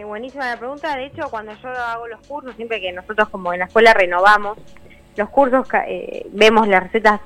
Buenísima 0.05 0.49
la 0.49 0.57
pregunta. 0.57 0.95
De 0.95 1.05
hecho, 1.05 1.29
cuando 1.29 1.53
yo 1.61 1.69
hago 1.69 2.07
los 2.07 2.25
cursos, 2.27 2.55
siempre 2.55 2.81
que 2.81 2.91
nosotros 2.91 3.29
como 3.29 3.53
en 3.53 3.59
la 3.59 3.65
escuela 3.65 3.93
renovamos 3.93 4.57
los 5.15 5.29
cursos, 5.29 5.67
eh, 5.87 6.25
vemos 6.31 6.67
las 6.67 6.83
recetas 6.83 7.21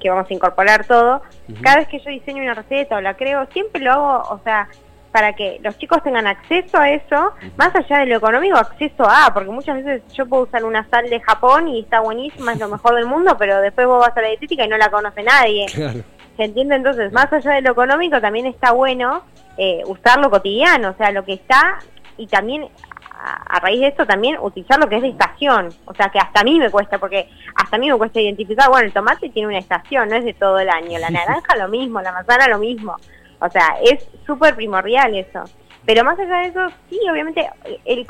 que 0.00 0.10
vamos 0.10 0.30
a 0.30 0.34
incorporar 0.34 0.84
todo. 0.86 1.22
Cada 1.62 1.78
vez 1.78 1.88
que 1.88 1.98
yo 1.98 2.10
diseño 2.10 2.42
una 2.42 2.54
receta 2.54 2.96
o 2.96 3.00
la 3.00 3.14
creo, 3.14 3.46
siempre 3.52 3.82
lo 3.82 3.92
hago, 3.92 4.28
o 4.30 4.40
sea, 4.44 4.68
para 5.12 5.32
que 5.32 5.58
los 5.62 5.76
chicos 5.78 6.02
tengan 6.02 6.26
acceso 6.26 6.78
a 6.78 6.90
eso, 6.90 7.32
más 7.56 7.74
allá 7.74 7.98
de 8.00 8.06
lo 8.06 8.16
económico, 8.16 8.56
acceso 8.56 9.04
a, 9.08 9.32
porque 9.32 9.50
muchas 9.50 9.82
veces 9.82 10.02
yo 10.12 10.26
puedo 10.26 10.44
usar 10.44 10.64
una 10.64 10.88
sal 10.88 11.08
de 11.08 11.20
Japón 11.20 11.68
y 11.68 11.80
está 11.80 12.00
buenísima, 12.00 12.52
es 12.52 12.60
lo 12.60 12.68
mejor 12.68 12.94
del 12.94 13.06
mundo, 13.06 13.36
pero 13.38 13.60
después 13.60 13.86
vos 13.86 14.00
vas 14.00 14.16
a 14.16 14.22
la 14.22 14.28
dietética 14.28 14.64
y 14.64 14.68
no 14.68 14.76
la 14.76 14.90
conoce 14.90 15.22
nadie. 15.22 15.66
¿Se 15.68 16.44
entiende? 16.44 16.76
Entonces, 16.76 17.12
más 17.12 17.32
allá 17.32 17.52
de 17.52 17.62
lo 17.62 17.72
económico, 17.72 18.20
también 18.20 18.46
está 18.46 18.70
bueno 18.72 19.24
eh, 19.58 19.82
usarlo 19.86 20.30
cotidiano, 20.30 20.90
o 20.90 20.94
sea, 20.94 21.10
lo 21.10 21.24
que 21.24 21.32
está, 21.34 21.80
y 22.16 22.28
también 22.28 22.68
a, 23.18 23.58
raíz 23.58 23.80
de 23.80 23.88
esto 23.88 24.06
también 24.06 24.38
utilizar 24.40 24.78
lo 24.78 24.88
que 24.88 24.96
es 24.96 25.02
de 25.02 25.08
estación, 25.08 25.68
o 25.84 25.94
sea, 25.94 26.08
que 26.10 26.20
hasta 26.20 26.40
a 26.40 26.44
mí 26.44 26.58
me 26.58 26.70
cuesta, 26.70 26.98
porque 26.98 27.28
hasta 27.56 27.76
a 27.76 27.78
mí 27.78 27.90
me 27.90 27.98
cuesta 27.98 28.20
identificar, 28.20 28.68
bueno, 28.68 28.86
el 28.86 28.92
tomate 28.92 29.30
tiene 29.30 29.48
una 29.48 29.58
estación, 29.58 30.08
no 30.08 30.16
es 30.16 30.24
de 30.24 30.34
todo 30.34 30.60
el 30.60 30.68
año, 30.68 30.98
la 31.00 31.10
naranja 31.10 31.56
lo 31.56 31.68
mismo, 31.68 32.00
la 32.00 32.12
manzana 32.12 32.46
lo 32.46 32.58
mismo, 32.58 32.96
o 33.40 33.50
sea, 33.50 33.76
es 33.82 34.06
súper 34.24 34.54
primordial 34.54 35.16
eso. 35.16 35.42
Pero 35.84 36.04
más 36.04 36.18
allá 36.18 36.36
de 36.38 36.48
eso, 36.48 36.68
sí, 36.88 37.00
obviamente, 37.10 37.48
el, 37.84 38.06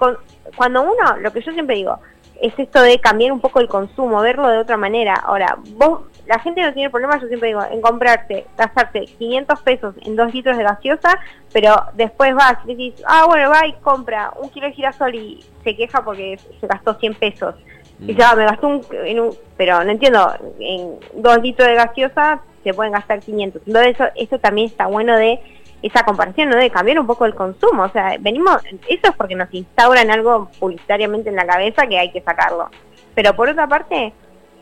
cuando 0.57 0.83
uno, 0.83 1.17
lo 1.21 1.33
que 1.33 1.41
yo 1.41 1.53
siempre 1.53 1.77
digo, 1.77 1.99
es 2.43 2.53
esto 2.59 2.83
de 2.83 3.01
cambiar 3.01 3.33
un 3.33 3.41
poco 3.41 3.61
el 3.61 3.69
consumo, 3.69 4.21
verlo 4.21 4.49
de 4.49 4.59
otra 4.59 4.77
manera. 4.77 5.15
Ahora, 5.15 5.57
vos 5.77 6.03
la 6.29 6.39
gente 6.41 6.61
no 6.61 6.75
tiene 6.75 6.91
problema, 6.91 7.19
yo 7.19 7.27
siempre 7.27 7.49
digo, 7.49 7.63
en 7.71 7.81
comprarte, 7.81 8.47
gastarte 8.57 9.07
500 9.07 9.63
pesos 9.63 9.95
en 10.03 10.15
dos 10.15 10.33
litros 10.33 10.59
de 10.59 10.63
gaseosa, 10.63 11.19
pero 11.55 11.75
después 11.95 12.35
vas 12.35 12.59
y 12.67 12.69
decís, 12.69 13.03
ah, 13.07 13.25
bueno, 13.27 13.49
va 13.49 13.67
y 13.67 13.73
compra 13.81 14.33
un 14.37 14.51
kilo 14.51 14.67
de 14.67 14.75
girasol 14.75 15.15
y 15.15 15.43
se 15.65 15.75
queja 15.75 16.05
porque 16.05 16.39
se 16.61 16.67
gastó 16.67 16.95
100 16.95 17.15
pesos. 17.15 17.55
Y 18.01 18.15
ya, 18.15 18.35
me 18.35 18.45
gastó 18.45 18.69
un, 18.69 18.87
en 18.93 19.21
un, 19.21 19.35
pero 19.57 19.83
no 19.83 19.91
entiendo, 19.91 20.33
en 20.61 20.99
dos 21.15 21.43
litros 21.43 21.67
de 21.67 21.75
gaseosa 21.75 22.41
se 22.63 22.75
pueden 22.75 22.93
gastar 22.93 23.21
500. 23.21 23.63
Entonces 23.67 23.95
eso, 23.95 24.05
eso 24.15 24.39
también 24.39 24.69
está 24.69 24.87
bueno 24.87 25.17
de 25.17 25.41
esa 25.83 26.05
comparación, 26.05 26.51
¿no? 26.51 26.57
De 26.57 26.71
cambiar 26.71 27.01
un 27.01 27.07
poco 27.07 27.25
el 27.25 27.35
consumo. 27.35 27.85
O 27.85 27.89
sea, 27.89 28.17
venimos, 28.21 28.63
eso 28.87 29.09
es 29.09 29.17
porque 29.17 29.35
nos 29.35 29.53
instauran 29.53 30.11
algo 30.11 30.51
publicitariamente 30.59 31.31
en 31.31 31.37
la 31.37 31.47
cabeza 31.47 31.87
que 31.87 31.99
hay 31.99 32.13
que 32.13 32.21
sacarlo. 32.21 32.69
Pero 33.15 33.35
por 33.35 33.49
otra 33.49 33.67
parte, 33.67 34.13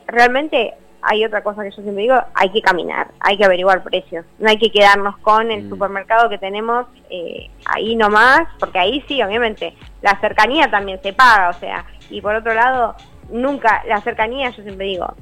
realmente 0.06 0.75
hay 1.08 1.25
otra 1.25 1.42
cosa 1.42 1.62
que 1.62 1.70
yo 1.70 1.82
siempre 1.82 2.02
digo, 2.02 2.20
hay 2.34 2.50
que 2.50 2.60
caminar, 2.60 3.08
hay 3.20 3.38
que 3.38 3.44
averiguar 3.44 3.82
precios. 3.84 4.25
No 4.38 4.48
hay 4.48 4.58
que 4.58 4.70
quedarnos 4.70 5.16
con 5.18 5.50
el 5.50 5.64
mm. 5.64 5.68
supermercado 5.70 6.28
que 6.28 6.38
tenemos 6.38 6.86
eh, 7.10 7.48
ahí 7.64 7.94
nomás, 7.94 8.48
porque 8.58 8.78
ahí 8.78 9.04
sí, 9.06 9.22
obviamente, 9.22 9.75
la 10.02 10.18
cercanía 10.20 10.68
también 10.68 11.00
se 11.02 11.12
paga, 11.12 11.50
o 11.50 11.52
sea, 11.52 11.84
y 12.10 12.20
por 12.20 12.34
otro 12.34 12.54
lado, 12.54 12.96
nunca, 13.30 13.84
la 13.86 14.00
cercanía, 14.00 14.50
yo 14.50 14.64
siempre 14.64 14.86
digo, 14.86 15.14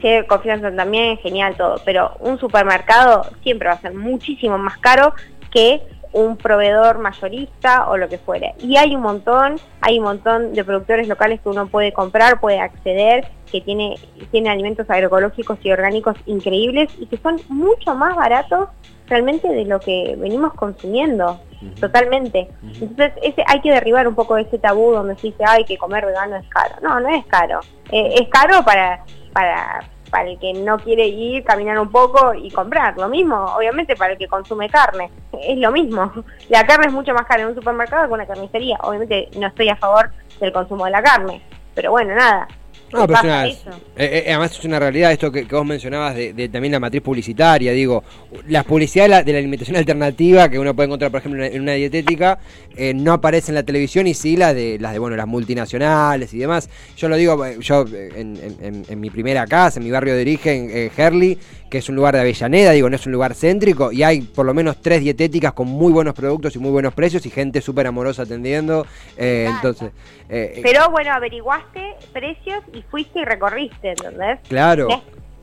si 0.00 0.08
hay 0.08 0.26
confianza 0.26 0.74
también, 0.74 1.18
genial 1.18 1.56
todo, 1.56 1.80
pero 1.84 2.16
un 2.20 2.38
supermercado 2.38 3.26
siempre 3.42 3.68
va 3.68 3.74
a 3.74 3.80
ser 3.80 3.92
muchísimo 3.92 4.56
más 4.56 4.78
caro 4.78 5.12
que 5.50 5.82
un 6.16 6.38
proveedor 6.38 6.98
mayorista 6.98 7.90
o 7.90 7.98
lo 7.98 8.08
que 8.08 8.16
fuera. 8.16 8.54
Y 8.58 8.78
hay 8.78 8.96
un 8.96 9.02
montón, 9.02 9.56
hay 9.82 9.98
un 9.98 10.04
montón 10.04 10.54
de 10.54 10.64
productores 10.64 11.08
locales 11.08 11.40
que 11.42 11.50
uno 11.50 11.66
puede 11.66 11.92
comprar, 11.92 12.40
puede 12.40 12.58
acceder, 12.58 13.28
que 13.50 13.60
tiene, 13.60 13.96
tiene 14.30 14.48
alimentos 14.48 14.88
agroecológicos 14.88 15.58
y 15.62 15.70
orgánicos 15.70 16.16
increíbles 16.24 16.90
y 16.98 17.06
que 17.06 17.18
son 17.18 17.38
mucho 17.48 17.94
más 17.94 18.16
baratos 18.16 18.70
realmente 19.08 19.46
de 19.46 19.66
lo 19.66 19.78
que 19.78 20.16
venimos 20.18 20.54
consumiendo, 20.54 21.38
totalmente. 21.78 22.48
Entonces 22.62 23.12
ese, 23.22 23.44
hay 23.46 23.60
que 23.60 23.70
derribar 23.70 24.08
un 24.08 24.14
poco 24.14 24.38
ese 24.38 24.58
tabú 24.58 24.92
donde 24.92 25.16
se 25.16 25.28
dice, 25.28 25.44
ay, 25.46 25.64
que 25.64 25.76
comer 25.76 26.06
vegano 26.06 26.36
es 26.36 26.48
caro. 26.48 26.76
No, 26.80 26.98
no 26.98 27.10
es 27.10 27.26
caro. 27.26 27.60
Eh, 27.92 28.14
es 28.22 28.28
caro 28.30 28.64
para, 28.64 29.04
para, 29.34 29.80
para 30.10 30.30
el 30.30 30.38
que 30.38 30.52
no 30.52 30.78
quiere 30.78 31.06
ir, 31.06 31.44
caminar 31.44 31.78
un 31.78 31.90
poco 31.90 32.34
y 32.34 32.50
comprar. 32.50 32.96
Lo 32.96 33.08
mismo, 33.08 33.36
obviamente, 33.56 33.96
para 33.96 34.12
el 34.12 34.18
que 34.18 34.28
consume 34.28 34.68
carne. 34.68 35.10
Es 35.42 35.58
lo 35.58 35.70
mismo. 35.72 36.12
La 36.48 36.66
carne 36.66 36.86
es 36.86 36.92
mucho 36.92 37.12
más 37.14 37.26
cara 37.26 37.42
en 37.42 37.48
un 37.48 37.54
supermercado 37.54 38.08
que 38.08 38.14
una 38.14 38.26
carnicería. 38.26 38.78
Obviamente 38.82 39.28
no 39.38 39.46
estoy 39.46 39.68
a 39.68 39.76
favor 39.76 40.10
del 40.40 40.52
consumo 40.52 40.84
de 40.84 40.90
la 40.90 41.02
carne. 41.02 41.42
Pero 41.74 41.90
bueno, 41.90 42.14
nada. 42.14 42.48
No, 42.92 43.06
pero 43.06 43.18
eh, 43.34 43.56
eh, 43.96 44.24
además 44.28 44.52
es 44.58 44.64
una 44.64 44.78
realidad 44.78 45.12
esto 45.12 45.32
que, 45.32 45.44
vos 45.44 45.66
mencionabas 45.66 46.14
de, 46.14 46.48
también 46.48 46.72
la 46.72 46.80
matriz 46.80 47.02
publicitaria, 47.02 47.72
digo, 47.72 48.04
las 48.48 48.64
publicidades 48.64 49.24
de 49.24 49.32
la, 49.32 49.38
alimentación 49.38 49.76
alternativa 49.76 50.48
que 50.48 50.58
uno 50.58 50.74
puede 50.74 50.86
encontrar, 50.86 51.10
por 51.10 51.20
ejemplo, 51.20 51.44
en 51.44 51.60
una, 51.60 51.72
dietética, 51.72 52.38
eh, 52.76 52.94
no 52.94 53.12
aparece 53.12 53.50
en 53.50 53.56
la 53.56 53.62
televisión 53.64 54.06
y 54.06 54.14
sí 54.14 54.36
las 54.36 54.54
de 54.54 54.78
las 54.78 54.92
de 54.92 54.98
bueno 54.98 55.16
las 55.16 55.26
multinacionales 55.26 56.32
y 56.32 56.38
demás. 56.38 56.70
Yo 56.96 57.08
lo 57.08 57.16
digo, 57.16 57.44
yo 57.58 57.84
en, 57.90 59.00
mi 59.00 59.10
primera 59.10 59.46
casa, 59.46 59.78
en 59.78 59.84
mi 59.84 59.90
barrio 59.90 60.14
de 60.14 60.22
origen, 60.22 60.90
Herley, 60.96 61.38
que 61.70 61.78
es 61.78 61.88
un 61.88 61.96
lugar 61.96 62.14
de 62.14 62.20
Avellaneda, 62.20 62.70
digo, 62.72 62.88
no 62.88 62.96
es 62.96 63.06
un 63.06 63.12
lugar 63.12 63.34
céntrico, 63.34 63.90
y 63.90 64.02
hay 64.02 64.20
por 64.20 64.46
lo 64.46 64.54
menos 64.54 64.80
tres 64.80 65.00
dietéticas 65.00 65.52
con 65.52 65.66
muy 65.66 65.92
buenos 65.92 66.14
productos 66.14 66.54
y 66.54 66.58
muy 66.58 66.70
buenos 66.70 66.94
precios 66.94 67.26
y 67.26 67.30
gente 67.30 67.60
súper 67.60 67.86
amorosa 67.86 68.22
atendiendo. 68.22 68.86
Eh, 69.16 69.48
entonces, 69.50 69.90
eh, 70.28 70.60
Pero 70.62 70.90
bueno, 70.90 71.12
averiguaste 71.12 71.95
precios 72.12 72.62
y 72.72 72.82
fuiste 72.82 73.20
y 73.20 73.24
recorriste, 73.24 73.90
¿entendés? 73.90 74.40
Claro. 74.48 74.88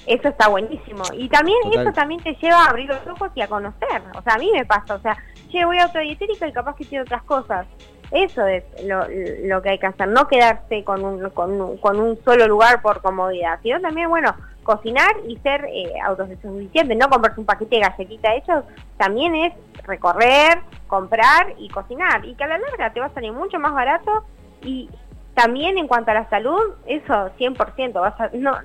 Eso 0.05 0.27
está 0.27 0.49
buenísimo. 0.49 1.03
Y 1.13 1.29
también 1.29 1.57
eso 1.71 1.91
también 1.93 2.21
te 2.21 2.35
lleva 2.35 2.65
a 2.65 2.69
abrir 2.69 2.89
los 2.89 3.07
ojos 3.07 3.31
y 3.35 3.41
a 3.41 3.47
conocer. 3.47 4.01
O 4.17 4.21
sea, 4.21 4.33
a 4.33 4.37
mí 4.37 4.51
me 4.53 4.65
pasa, 4.65 4.95
o 4.95 4.99
sea, 4.99 5.17
che, 5.49 5.63
voy 5.65 5.77
a 5.77 5.85
otra 5.85 6.01
dietética 6.01 6.47
y 6.47 6.51
capaz 6.51 6.75
que 6.75 6.85
tiene 6.85 7.03
otras 7.03 7.23
cosas. 7.23 7.65
Eso 8.11 8.45
es 8.45 8.63
lo, 8.85 9.05
lo 9.45 9.61
que 9.61 9.69
hay 9.69 9.79
que 9.79 9.87
hacer, 9.87 10.07
no 10.07 10.27
quedarse 10.27 10.83
con 10.83 11.03
un, 11.03 11.29
con, 11.31 11.59
un, 11.59 11.77
con 11.77 11.99
un 11.99 12.19
solo 12.23 12.47
lugar 12.47 12.81
por 12.81 13.01
comodidad, 13.01 13.59
sino 13.63 13.79
también, 13.79 14.09
bueno, 14.09 14.35
cocinar 14.63 15.15
y 15.27 15.37
ser 15.37 15.65
eh, 15.65 15.93
autosuficiente, 16.05 16.95
no 16.95 17.09
comprarse 17.09 17.39
un 17.39 17.45
paquete 17.45 17.77
de 17.77 17.81
galletita 17.81 18.35
hecho, 18.35 18.63
también 18.97 19.35
es 19.35 19.53
recorrer, 19.83 20.59
comprar 20.87 21.53
y 21.57 21.69
cocinar. 21.69 22.25
Y 22.25 22.35
que 22.35 22.43
a 22.43 22.47
la 22.47 22.57
larga 22.57 22.91
te 22.93 22.99
va 22.99 23.07
a 23.07 23.13
salir 23.13 23.31
mucho 23.31 23.59
más 23.59 23.73
barato 23.73 24.25
y 24.61 24.89
también 25.33 25.77
en 25.77 25.87
cuanto 25.87 26.11
a 26.11 26.15
la 26.15 26.29
salud, 26.29 26.75
eso 26.85 27.31
100%, 27.37 27.93
vas 27.93 28.19
a, 28.19 28.29
no, 28.33 28.57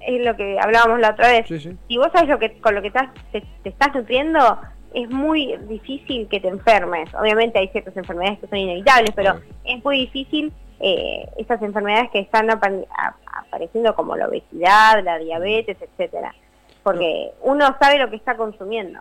es 0.00 0.24
lo 0.24 0.36
que 0.36 0.58
hablábamos 0.58 1.00
la 1.00 1.10
otra 1.10 1.28
vez. 1.28 1.46
Si 1.46 1.96
vos 1.96 2.08
sabes 2.12 2.28
lo 2.28 2.38
que, 2.38 2.60
con 2.60 2.74
lo 2.74 2.82
que 2.82 2.88
estás, 2.88 3.08
te, 3.32 3.42
estás 3.64 3.94
nutriendo, 3.94 4.58
es 4.94 5.10
muy 5.10 5.56
difícil 5.68 6.28
que 6.28 6.40
te 6.40 6.48
enfermes. 6.48 7.12
Obviamente 7.14 7.58
hay 7.58 7.68
ciertas 7.68 7.96
enfermedades 7.96 8.38
que 8.38 8.46
son 8.46 8.58
inevitables, 8.58 9.10
pero 9.14 9.40
es 9.64 9.84
muy 9.84 10.00
difícil 10.00 10.52
eh, 10.80 11.28
estas 11.36 11.60
enfermedades 11.62 12.10
que 12.10 12.20
están 12.20 12.48
apareciendo 12.50 13.94
como 13.94 14.16
la 14.16 14.28
obesidad, 14.28 15.02
la 15.02 15.18
diabetes, 15.18 15.76
etcétera, 15.80 16.34
porque 16.82 17.32
uno 17.42 17.76
sabe 17.80 17.98
lo 17.98 18.08
que 18.08 18.16
está 18.16 18.36
consumiendo. 18.36 19.00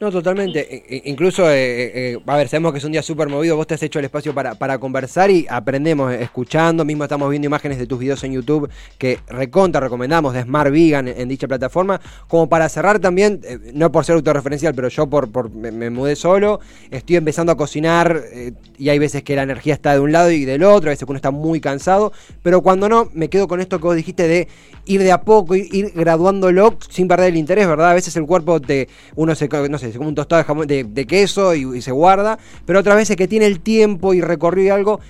No, 0.00 0.10
totalmente. 0.10 1.02
Incluso, 1.04 1.50
eh, 1.50 1.54
eh, 1.54 1.92
eh, 2.14 2.18
a 2.24 2.36
ver, 2.36 2.48
sabemos 2.48 2.72
que 2.72 2.78
es 2.78 2.84
un 2.84 2.92
día 2.92 3.02
súper 3.02 3.28
movido. 3.28 3.56
Vos 3.56 3.66
te 3.66 3.74
has 3.74 3.82
hecho 3.82 3.98
el 3.98 4.06
espacio 4.06 4.34
para, 4.34 4.54
para 4.54 4.78
conversar 4.78 5.30
y 5.30 5.46
aprendemos 5.50 6.14
escuchando. 6.14 6.82
Mismo 6.82 7.04
estamos 7.04 7.28
viendo 7.28 7.44
imágenes 7.44 7.78
de 7.78 7.86
tus 7.86 7.98
videos 7.98 8.24
en 8.24 8.32
YouTube 8.32 8.70
que 8.96 9.18
recontra 9.28 9.82
recomendamos 9.82 10.32
de 10.32 10.44
Smart 10.44 10.70
Vegan 10.70 11.08
en, 11.08 11.28
dicha 11.28 11.46
plataforma. 11.46 12.00
Como 12.26 12.48
para 12.48 12.70
cerrar 12.70 13.00
también, 13.00 13.42
no 13.74 13.92
por 13.92 14.06
ser 14.06 14.14
autorreferencial, 14.14 14.74
pero 14.74 14.88
yo 14.88 15.06
por, 15.08 15.30
por 15.30 15.50
me, 15.50 15.90
mudé 15.90 16.16
solo. 16.16 16.60
Estoy 16.90 17.16
empezando 17.16 17.52
a 17.52 17.56
cocinar 17.58 18.22
y 18.78 18.88
hay 18.88 18.98
veces 18.98 19.22
que 19.22 19.36
la 19.36 19.42
energía 19.42 19.74
está 19.74 19.92
de 19.92 20.00
un 20.00 20.10
lado 20.10 20.30
y 20.30 20.46
del 20.46 20.62
otro. 20.62 20.88
A 20.88 20.92
veces 20.92 21.06
uno 21.06 21.16
está 21.16 21.30
muy 21.30 21.60
cansado. 21.60 22.14
Pero 22.42 22.62
cuando 22.62 22.88
no, 22.88 23.10
me 23.12 23.28
quedo 23.28 23.46
con 23.46 23.60
esto 23.60 23.78
que 23.78 23.84
vos 23.84 23.96
dijiste 23.96 24.26
de 24.26 24.48
ir 24.86 25.02
de 25.02 25.12
a 25.12 25.20
poco, 25.20 25.54
ir, 25.54 25.68
ir 25.70 25.92
graduándolo 25.94 26.78
sin 26.88 27.08
perder 27.08 27.28
el 27.28 27.36
interés, 27.36 27.68
¿verdad? 27.68 27.90
A 27.90 27.94
veces 27.94 28.16
el 28.16 28.24
cuerpo 28.24 28.58
te 28.58 28.88
uno 29.16 29.34
se 29.34 29.49
no 29.68 29.78
sé, 29.78 29.92
como 29.92 30.08
un 30.08 30.14
tostado 30.14 30.64
de, 30.64 31.06
queso 31.06 31.54
y, 31.54 31.82
se 31.82 31.92
guarda, 31.92 32.38
pero 32.66 32.80
otras 32.80 32.96
veces 32.96 33.16
que 33.16 33.28
tiene 33.28 33.46
el 33.46 33.60
tiempo 33.60 34.14
y 34.14 34.20
recorrido 34.20 34.74
algo, 34.74 35.00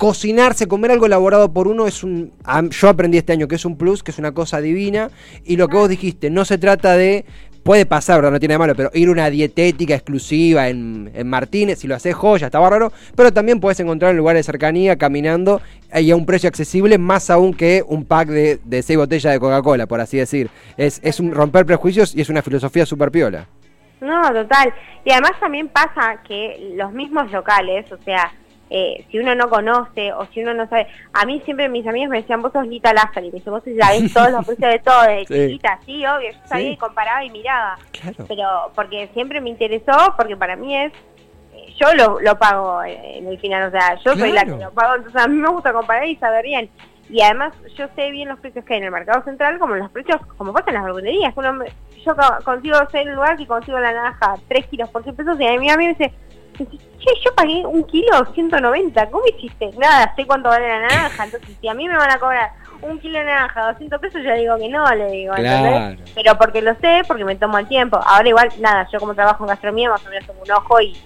cocinarse, 0.00 0.66
comer 0.66 0.92
algo 0.92 1.04
elaborado 1.04 1.52
por 1.52 1.68
uno 1.68 1.86
es 1.86 2.02
un... 2.02 2.32
Yo 2.70 2.88
aprendí 2.88 3.18
este 3.18 3.34
año 3.34 3.46
que 3.48 3.56
es 3.56 3.66
un 3.66 3.76
plus, 3.76 4.02
que 4.02 4.10
es 4.10 4.18
una 4.18 4.32
cosa 4.32 4.58
divina, 4.62 5.10
y 5.44 5.58
lo 5.58 5.68
que 5.68 5.76
vos 5.76 5.90
dijiste, 5.90 6.30
no 6.30 6.46
se 6.46 6.56
trata 6.56 6.96
de... 6.96 7.26
Puede 7.62 7.84
pasar, 7.84 8.16
¿verdad? 8.16 8.30
No 8.30 8.40
tiene 8.40 8.54
de 8.54 8.58
malo, 8.58 8.74
pero 8.74 8.90
ir 8.94 9.08
a 9.08 9.12
una 9.12 9.28
dietética 9.28 9.94
exclusiva 9.94 10.70
en, 10.70 11.12
Martínez, 11.26 11.80
si 11.80 11.86
lo 11.86 11.94
haces 11.94 12.14
joya, 12.14 12.46
está 12.46 12.58
bárbaro, 12.58 12.90
pero 13.14 13.30
también 13.34 13.60
puedes 13.60 13.78
encontrar 13.80 14.12
en 14.12 14.16
lugares 14.16 14.46
de 14.46 14.50
cercanía, 14.50 14.96
caminando, 14.96 15.60
y 15.94 16.10
a 16.10 16.16
un 16.16 16.24
precio 16.24 16.48
accesible, 16.48 16.96
más 16.96 17.28
aún 17.28 17.52
que 17.52 17.84
un 17.86 18.06
pack 18.06 18.28
de, 18.30 18.58
de 18.64 18.82
seis 18.82 18.98
botellas 18.98 19.34
de 19.34 19.38
Coca-Cola, 19.38 19.84
por 19.84 20.00
así 20.00 20.16
decir. 20.16 20.48
Es, 20.78 21.00
es 21.04 21.20
un 21.20 21.32
romper 21.32 21.66
prejuicios 21.66 22.14
y 22.16 22.22
es 22.22 22.30
una 22.30 22.40
filosofía 22.40 22.86
súper 22.86 23.10
piola. 23.10 23.46
No, 24.00 24.32
total. 24.32 24.72
Y 25.04 25.12
además 25.12 25.32
también 25.40 25.68
pasa 25.68 26.22
que 26.26 26.72
los 26.74 26.92
mismos 26.92 27.30
locales, 27.30 27.90
o 27.92 27.98
sea, 27.98 28.32
eh, 28.72 29.04
si 29.10 29.18
uno 29.18 29.34
no 29.34 29.50
conoce 29.50 30.12
o 30.12 30.26
si 30.26 30.42
uno 30.42 30.54
no 30.54 30.68
sabe, 30.68 30.86
a 31.12 31.26
mí 31.26 31.42
siempre 31.44 31.68
mis 31.68 31.86
amigos 31.86 32.10
me 32.10 32.20
decían, 32.20 32.40
vos 32.40 32.52
sos 32.52 32.66
Lita 32.66 32.92
Lázaro, 32.92 33.26
y 33.26 33.30
me 33.30 33.38
dicen, 33.38 33.52
vos 33.52 33.64
sabés 33.64 34.12
todos 34.14 34.30
los 34.30 34.46
precios 34.46 34.70
de 34.70 34.78
todo, 34.78 35.02
de 35.02 35.26
chiquita, 35.26 35.80
sí, 35.84 36.06
obvio, 36.06 36.30
yo 36.30 36.38
sabía 36.46 36.70
y 36.70 36.76
comparaba 36.76 37.24
y 37.24 37.30
miraba. 37.30 37.78
Pero 38.28 38.70
porque 38.74 39.08
siempre 39.12 39.40
me 39.40 39.50
interesó, 39.50 40.14
porque 40.16 40.36
para 40.36 40.54
mí 40.54 40.76
es, 40.76 40.92
eh, 41.52 41.74
yo 41.80 41.92
lo, 41.94 42.20
lo 42.20 42.38
pago 42.38 42.84
en 42.84 43.26
el 43.26 43.38
final, 43.40 43.68
o 43.68 43.70
sea, 43.72 43.96
yo 44.04 44.14
soy 44.14 44.32
la 44.32 44.44
que 44.44 44.52
lo 44.52 44.70
pago, 44.70 44.94
entonces 44.96 45.20
a 45.20 45.26
mí 45.26 45.36
me 45.36 45.48
gusta 45.48 45.72
comparar 45.72 46.06
y 46.06 46.16
saber 46.16 46.44
bien. 46.44 46.70
Y 47.10 47.20
además 47.22 47.52
yo 47.76 47.86
sé 47.96 48.10
bien 48.10 48.28
los 48.28 48.38
precios 48.38 48.64
que 48.64 48.74
hay 48.74 48.78
en 48.78 48.86
el 48.86 48.92
mercado 48.92 49.22
central, 49.24 49.58
como 49.58 49.74
los 49.74 49.90
precios, 49.90 50.20
como 50.36 50.52
pasa 50.52 50.70
en 50.70 50.74
las 50.74 50.84
verdulerías. 50.84 51.32
Uno, 51.36 51.64
yo 52.04 52.14
consigo 52.44 52.76
ser 52.90 53.08
el 53.08 53.14
lugar 53.14 53.36
que 53.36 53.46
consigo 53.46 53.78
la 53.78 53.92
naranja 53.92 54.34
3 54.48 54.66
kilos 54.66 54.88
por 54.90 55.02
100 55.02 55.16
pesos 55.16 55.40
y 55.40 55.46
a 55.46 55.58
mí, 55.58 55.70
a 55.70 55.76
mí 55.76 55.86
me 55.86 55.94
dice, 55.94 56.12
che, 56.56 57.10
yo 57.24 57.34
pagué 57.34 57.66
un 57.66 57.84
kilo 57.84 58.24
190, 58.32 59.10
¿cómo 59.10 59.24
hiciste? 59.26 59.70
Nada, 59.78 60.12
sé 60.14 60.26
cuánto 60.26 60.48
vale 60.48 60.68
la 60.68 60.80
naranja, 60.80 61.24
entonces 61.24 61.56
si 61.60 61.68
a 61.68 61.74
mí 61.74 61.88
me 61.88 61.96
van 61.96 62.10
a 62.10 62.18
cobrar 62.18 62.52
un 62.82 62.98
kilo 62.98 63.18
de 63.18 63.24
naranja 63.24 63.72
200 63.72 64.00
pesos, 64.00 64.22
yo 64.22 64.34
digo 64.34 64.56
que 64.56 64.68
no, 64.68 64.86
le 64.94 65.10
digo, 65.10 65.34
Pero 66.14 66.38
porque 66.38 66.62
lo 66.62 66.74
sé, 66.76 67.02
porque 67.06 67.24
me 67.24 67.36
tomo 67.36 67.58
el 67.58 67.68
tiempo. 67.68 68.00
Ahora 68.02 68.28
igual, 68.28 68.48
nada, 68.60 68.88
yo 68.90 68.98
como 68.98 69.14
trabajo 69.14 69.44
en 69.44 69.48
gastronomía, 69.48 69.90
más 69.90 70.06
o 70.06 70.08
menos 70.08 70.26
tengo 70.26 70.42
un 70.42 70.50
ojo 70.50 70.80
y, 70.80 70.96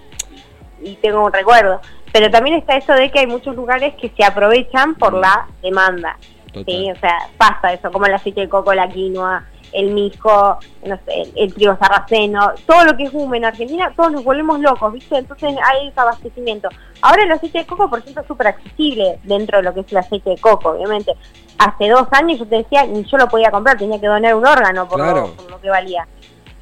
y 0.85 0.97
tengo 0.97 1.25
un 1.25 1.33
recuerdo. 1.33 1.81
Pero 2.13 2.31
también 2.31 2.57
está 2.57 2.77
eso 2.77 2.93
de 2.93 3.11
que 3.11 3.21
hay 3.21 3.27
muchos 3.27 3.57
lugares 3.57 3.95
que 3.95 4.11
se 4.17 4.25
aprovechan 4.25 4.95
por 4.95 5.15
la 5.15 5.49
demanda. 5.63 6.17
¿sí? 6.53 6.91
O 6.91 6.97
sea, 7.01 7.19
pasa 7.37 7.73
eso, 7.73 7.91
como 7.91 8.07
el 8.07 8.15
aceite 8.15 8.43
de 8.43 8.49
coco, 8.49 8.73
la 8.73 8.89
quinoa, 8.89 9.45
el 9.75 9.91
mijo, 9.91 10.59
no 10.87 10.97
sé, 11.05 11.33
el, 11.35 11.53
trigo 11.53 11.77
sarraceno, 11.77 12.53
todo 12.67 12.85
lo 12.85 12.97
que 12.97 13.05
es 13.05 13.11
humo 13.13 13.35
en 13.35 13.45
Argentina, 13.45 13.93
todos 13.97 14.13
nos 14.13 14.25
volvemos 14.25 14.61
locos, 14.61 14.93
¿viste? 14.93 15.17
Entonces 15.17 15.55
hay 15.65 15.89
desabastecimiento. 15.89 16.69
Ahora 17.03 17.25
el 17.25 17.33
aceite 17.33 17.59
de 17.59 17.67
coco, 17.67 17.91
por 17.91 17.99
ejemplo, 17.99 18.23
es 18.23 18.29
súper 18.29 18.47
accesible 18.47 19.19
dentro 19.25 19.59
de 19.59 19.65
lo 19.65 19.75
que 19.75 19.81
es 19.81 19.91
el 19.91 19.99
aceite 19.99 20.31
de 20.31 20.39
coco, 20.39 20.71
obviamente. 20.71 21.13
Hace 21.59 21.89
dos 21.89 22.07
años 22.13 22.39
yo 22.39 22.47
te 22.47 22.57
decía, 22.57 22.87
ni 22.87 23.05
yo 23.05 23.19
lo 23.19 23.29
podía 23.29 23.51
comprar, 23.51 23.77
tenía 23.77 24.01
que 24.01 24.07
donar 24.07 24.35
un 24.35 24.47
órgano 24.47 24.89
por, 24.89 25.01
lo, 25.01 25.61
que 25.61 25.71
valía. 25.71 26.07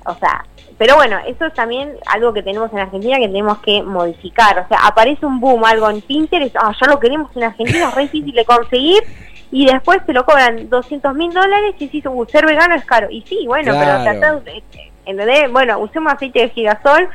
O 0.06 0.14
sea, 0.14 0.44
pero 0.82 0.96
bueno, 0.96 1.16
eso 1.28 1.46
es 1.46 1.54
también 1.54 1.94
algo 2.06 2.32
que 2.32 2.42
tenemos 2.42 2.72
en 2.72 2.80
Argentina 2.80 3.16
que 3.18 3.28
tenemos 3.28 3.58
que 3.58 3.84
modificar. 3.84 4.58
O 4.58 4.66
sea, 4.66 4.78
aparece 4.84 5.24
un 5.24 5.38
boom, 5.38 5.64
algo 5.64 5.88
en 5.88 6.00
Pinterest, 6.00 6.56
ah, 6.56 6.72
ya 6.80 6.88
lo 6.88 6.98
queremos 6.98 7.30
en 7.36 7.44
Argentina, 7.44 7.86
es 7.86 7.94
re 7.94 8.02
difícil 8.02 8.34
de 8.34 8.44
conseguir 8.44 9.00
y 9.52 9.66
después 9.66 10.04
te 10.04 10.12
lo 10.12 10.24
cobran 10.24 10.68
200 10.68 11.14
mil 11.14 11.32
dólares 11.32 11.76
y 11.78 11.86
si 11.86 12.02
uh, 12.04 12.26
ser 12.26 12.46
vegano 12.46 12.74
es 12.74 12.84
caro. 12.84 13.06
Y 13.12 13.22
sí, 13.28 13.44
bueno, 13.46 13.74
pero 13.78 14.42
¿entendés? 15.06 15.52
Bueno, 15.52 15.78
usemos 15.78 16.14
aceite 16.14 16.40
de 16.40 16.48
girasol. 16.48 17.08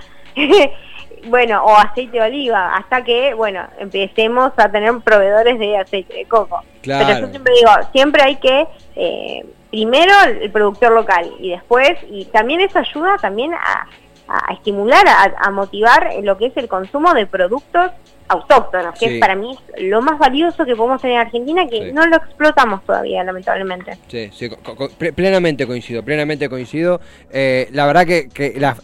Bueno, 1.25 1.63
o 1.63 1.75
aceite 1.75 2.17
de 2.19 2.21
oliva, 2.21 2.75
hasta 2.75 3.03
que, 3.03 3.33
bueno, 3.33 3.65
empecemos 3.79 4.51
a 4.57 4.69
tener 4.69 4.93
proveedores 4.99 5.59
de 5.59 5.77
aceite 5.77 6.13
de 6.13 6.25
coco. 6.25 6.63
Pero 6.81 7.19
yo 7.19 7.27
siempre 7.27 7.53
digo, 7.53 7.71
siempre 7.91 8.23
hay 8.23 8.35
que, 8.37 8.67
eh, 8.95 9.45
primero 9.69 10.13
el 10.41 10.51
productor 10.51 10.93
local 10.93 11.31
y 11.39 11.51
después, 11.51 11.97
y 12.09 12.25
también 12.25 12.61
eso 12.61 12.79
ayuda 12.79 13.17
también 13.17 13.53
a, 13.53 13.87
a 14.27 14.53
estimular, 14.53 15.05
a, 15.37 15.51
motivar 15.51 16.09
lo 16.21 16.37
que 16.37 16.47
es 16.47 16.57
el 16.57 16.67
consumo 16.67 17.13
de 17.13 17.25
productos 17.25 17.91
autóctonos, 18.27 18.97
que 18.99 19.19
para 19.19 19.35
mí 19.35 19.57
es 19.75 19.83
lo 19.83 20.01
más 20.01 20.19
valioso 20.19 20.65
que 20.65 20.75
podemos 20.75 21.01
tener 21.01 21.15
en 21.15 21.21
Argentina, 21.21 21.67
que 21.67 21.91
no 21.91 22.05
lo 22.07 22.17
explotamos 22.17 22.83
todavía, 22.83 23.23
lamentablemente. 23.23 23.97
Sí, 24.07 24.29
sí 24.33 24.49
plenamente 25.15 25.65
coincido, 25.65 26.03
plenamente 26.03 26.49
coincido. 26.49 26.99
Eh, 27.31 27.69
la 27.71 27.85
verdad 27.85 28.05
que, 28.05 28.29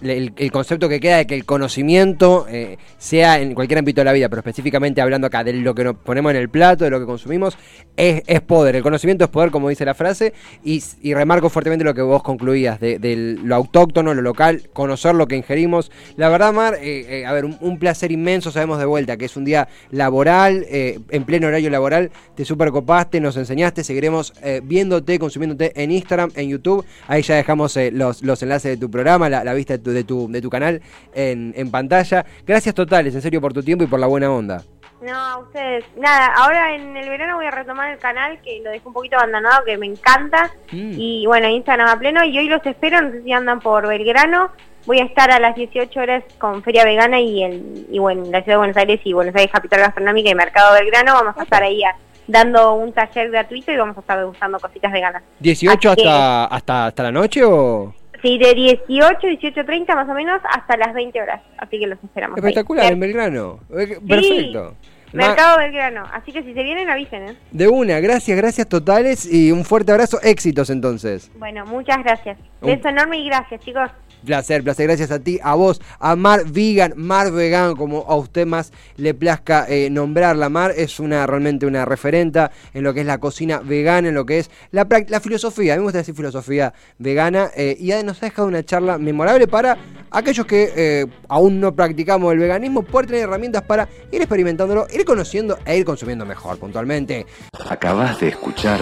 el, 0.01 0.51
concepto 0.51 0.87
que 0.89 0.99
queda 0.99 1.17
de 1.17 1.27
que 1.27 1.35
el 1.35 1.45
conocimiento, 1.45 2.45
eh, 2.49 2.77
sea 2.97 3.39
en 3.39 3.53
cualquier 3.53 3.79
ámbito 3.79 4.01
de 4.01 4.05
la 4.05 4.13
vida, 4.13 4.29
pero 4.29 4.39
específicamente 4.39 5.01
hablando 5.01 5.27
acá 5.27 5.43
de 5.43 5.53
lo 5.53 5.75
que 5.75 5.83
nos 5.83 5.95
ponemos 5.97 6.31
en 6.31 6.37
el 6.37 6.49
plato, 6.49 6.83
de 6.83 6.89
lo 6.89 6.99
que 6.99 7.05
consumimos, 7.05 7.57
es, 7.95 8.23
poder. 8.41 8.75
El 8.75 8.83
conocimiento 8.83 9.25
es 9.25 9.29
poder, 9.29 9.51
como 9.51 9.69
dice 9.69 9.85
la 9.85 9.93
frase, 9.93 10.33
y, 10.63 10.81
remarco 11.13 11.49
fuertemente 11.49 11.85
lo 11.85 11.93
que 11.93 12.01
vos 12.01 12.23
concluías, 12.23 12.79
de, 12.79 13.37
lo 13.41 13.55
autóctono, 13.55 14.13
lo 14.13 14.21
local, 14.21 14.69
conocer 14.73 15.15
lo 15.15 15.27
que 15.27 15.35
ingerimos. 15.35 15.91
La 16.17 16.29
verdad, 16.29 16.53
Mar, 16.53 16.77
eh, 16.81 17.25
a 17.25 17.33
ver, 17.33 17.45
un, 17.45 17.57
un 17.61 17.77
placer 17.77 18.11
inmenso, 18.11 18.51
sabemos 18.51 18.79
de 18.79 18.85
vuelta 18.85 19.17
que 19.17 19.25
es 19.25 19.32
un 19.37 19.45
día 19.45 19.67
laboral, 19.91 20.65
eh, 20.69 20.99
en 21.09 21.23
pleno 21.23 21.47
horario 21.47 21.69
laboral, 21.69 22.11
te 22.35 22.45
super 22.45 22.71
copaste, 22.71 23.19
nos 23.19 23.37
enseñaste, 23.37 23.83
seguiremos 23.83 24.33
eh, 24.41 24.61
viéndote, 24.63 25.19
consumiéndote 25.19 25.71
en 25.81 25.91
Instagram, 25.91 26.31
en 26.35 26.49
YouTube, 26.49 26.85
ahí 27.07 27.21
ya 27.21 27.35
dejamos 27.35 27.75
eh, 27.77 27.91
los, 27.91 28.23
los, 28.23 28.41
enlaces 28.43 28.71
de 28.71 28.77
tu 28.77 28.89
programa, 28.89 29.29
la, 29.29 29.53
vista 29.53 29.77
de 29.77 30.03
tu, 30.03 30.31
de 30.31 30.41
tu, 30.41 30.49
canal 30.49 30.81
en, 31.13 31.53
en, 31.55 31.71
pantalla. 31.71 32.25
Gracias 32.45 32.75
totales, 32.75 33.15
en 33.15 33.21
serio, 33.21 33.41
por 33.41 33.53
tu 33.53 33.63
tiempo 33.63 33.83
y 33.83 33.87
por 33.87 33.99
la 33.99 34.07
buena 34.07 34.31
onda. 34.31 34.63
No, 35.03 35.13
a 35.13 35.37
ustedes. 35.39 35.83
Nada, 35.97 36.27
ahora 36.33 36.75
en 36.75 36.95
el 36.95 37.09
verano 37.09 37.35
voy 37.35 37.45
a 37.45 37.51
retomar 37.51 37.91
el 37.91 37.99
canal, 37.99 38.39
que 38.41 38.61
lo 38.63 38.71
dejé 38.71 38.87
un 38.87 38.93
poquito 38.93 39.17
abandonado, 39.17 39.65
que 39.65 39.77
me 39.77 39.85
encanta. 39.85 40.49
Mm. 40.71 40.93
Y 40.97 41.25
bueno, 41.25 41.49
Instagram 41.49 41.89
a 41.89 41.99
pleno. 41.99 42.23
Y 42.23 42.37
hoy 42.37 42.47
los 42.47 42.65
espero, 42.65 43.01
no 43.01 43.11
sé 43.11 43.21
si 43.21 43.33
andan 43.33 43.59
por 43.59 43.85
Belgrano 43.85 44.51
voy 44.85 44.99
a 44.99 45.05
estar 45.05 45.31
a 45.31 45.39
las 45.39 45.55
18 45.55 45.99
horas 45.99 46.23
con 46.37 46.63
Feria 46.63 46.83
Vegana 46.85 47.19
y, 47.19 47.43
el, 47.43 47.87
y 47.91 47.99
bueno, 47.99 48.23
la 48.25 48.41
Ciudad 48.41 48.55
de 48.55 48.57
Buenos 48.57 48.77
Aires 48.77 49.01
y 49.03 49.13
Buenos 49.13 49.35
Aires 49.35 49.51
Capital 49.51 49.79
Gastronómica 49.81 50.29
y 50.29 50.35
Mercado 50.35 50.73
Belgrano. 50.73 51.13
Vamos 51.13 51.37
a 51.37 51.43
estar 51.43 51.63
ahí 51.63 51.81
dando 52.27 52.75
un 52.75 52.93
taller 52.93 53.29
gratuito 53.29 53.71
y 53.71 53.77
vamos 53.77 53.97
a 53.97 54.01
estar 54.01 54.17
degustando 54.17 54.59
cositas 54.59 54.91
veganas. 54.91 55.23
¿18 55.41 55.89
hasta, 55.89 56.45
hasta, 56.45 56.85
hasta 56.87 57.03
la 57.03 57.11
noche 57.11 57.43
o...? 57.43 57.93
Sí, 58.21 58.37
de 58.37 58.53
18, 58.53 59.19
18.30 59.19 59.95
más 59.95 60.07
o 60.07 60.13
menos 60.13 60.39
hasta 60.49 60.77
las 60.77 60.93
20 60.93 61.21
horas. 61.21 61.41
Así 61.57 61.77
que 61.77 61.87
los 61.87 62.01
esperamos. 62.01 62.37
Espectacular, 62.37 62.93
en 62.93 62.99
Belgrano. 63.01 63.59
Eh, 63.77 63.99
perfecto. 64.07 64.75
Mercado 65.11 65.57
Belgrano. 65.57 66.05
Así 66.11 66.31
que 66.31 66.41
si 66.41 66.53
se 66.53 66.63
vienen, 66.63 66.89
avisen. 66.89 67.29
¿eh? 67.29 67.35
De 67.51 67.67
una, 67.67 67.99
gracias, 67.99 68.37
gracias 68.37 68.67
totales 68.69 69.31
y 69.31 69.51
un 69.51 69.65
fuerte 69.65 69.91
abrazo. 69.91 70.21
Éxitos 70.21 70.69
entonces. 70.69 71.31
Bueno, 71.35 71.65
muchas 71.65 72.01
gracias. 72.01 72.37
Beso 72.61 72.87
enorme 72.87 73.17
y 73.17 73.25
gracias, 73.25 73.59
chicos. 73.59 73.91
Placer, 74.25 74.63
placer. 74.63 74.87
Gracias 74.87 75.11
a 75.11 75.19
ti, 75.19 75.39
a 75.43 75.55
vos, 75.55 75.81
a 75.99 76.15
Mar 76.15 76.45
Vegan, 76.45 76.93
Mar 76.95 77.31
Vegan, 77.31 77.75
como 77.75 78.05
a 78.07 78.15
usted 78.15 78.45
más 78.45 78.71
le 78.97 79.13
plazca 79.13 79.65
eh, 79.67 79.89
nombrarla. 79.89 80.49
Mar 80.49 80.73
es 80.75 80.99
una 80.99 81.25
realmente 81.27 81.65
una 81.65 81.85
referenta 81.85 82.51
en 82.73 82.83
lo 82.83 82.93
que 82.93 83.01
es 83.01 83.05
la 83.05 83.17
cocina 83.19 83.59
vegana, 83.59 84.09
en 84.09 84.15
lo 84.15 84.25
que 84.25 84.39
es 84.39 84.51
la, 84.71 84.87
la 85.07 85.19
filosofía. 85.19 85.73
A 85.73 85.75
mí 85.75 85.81
me 85.81 85.85
gusta 85.85 85.99
decir 85.99 86.15
filosofía 86.15 86.73
vegana. 86.97 87.51
Eh, 87.55 87.77
y 87.79 87.91
nos 88.03 88.21
ha 88.23 88.27
dejado 88.27 88.47
una 88.47 88.63
charla 88.63 88.97
memorable 88.97 89.47
para 89.47 89.77
aquellos 90.11 90.45
que 90.45 90.71
eh, 90.75 91.05
aún 91.27 91.59
no 91.59 91.75
practicamos 91.75 92.33
el 92.33 92.39
veganismo, 92.39 92.83
poder 92.83 93.07
tener 93.07 93.23
herramientas 93.23 93.63
para 93.63 93.87
ir 94.11 94.21
experimentándolo, 94.21 94.87
ir 94.93 95.05
conociendo 95.05 95.57
e 95.65 95.77
ir 95.77 95.85
consumiendo 95.85 96.25
mejor 96.25 96.57
puntualmente. 96.57 97.25
Acabas 97.69 98.19
de 98.19 98.29
escuchar 98.29 98.79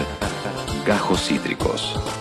Gajos 0.85 1.27
Cítricos. 1.27 2.21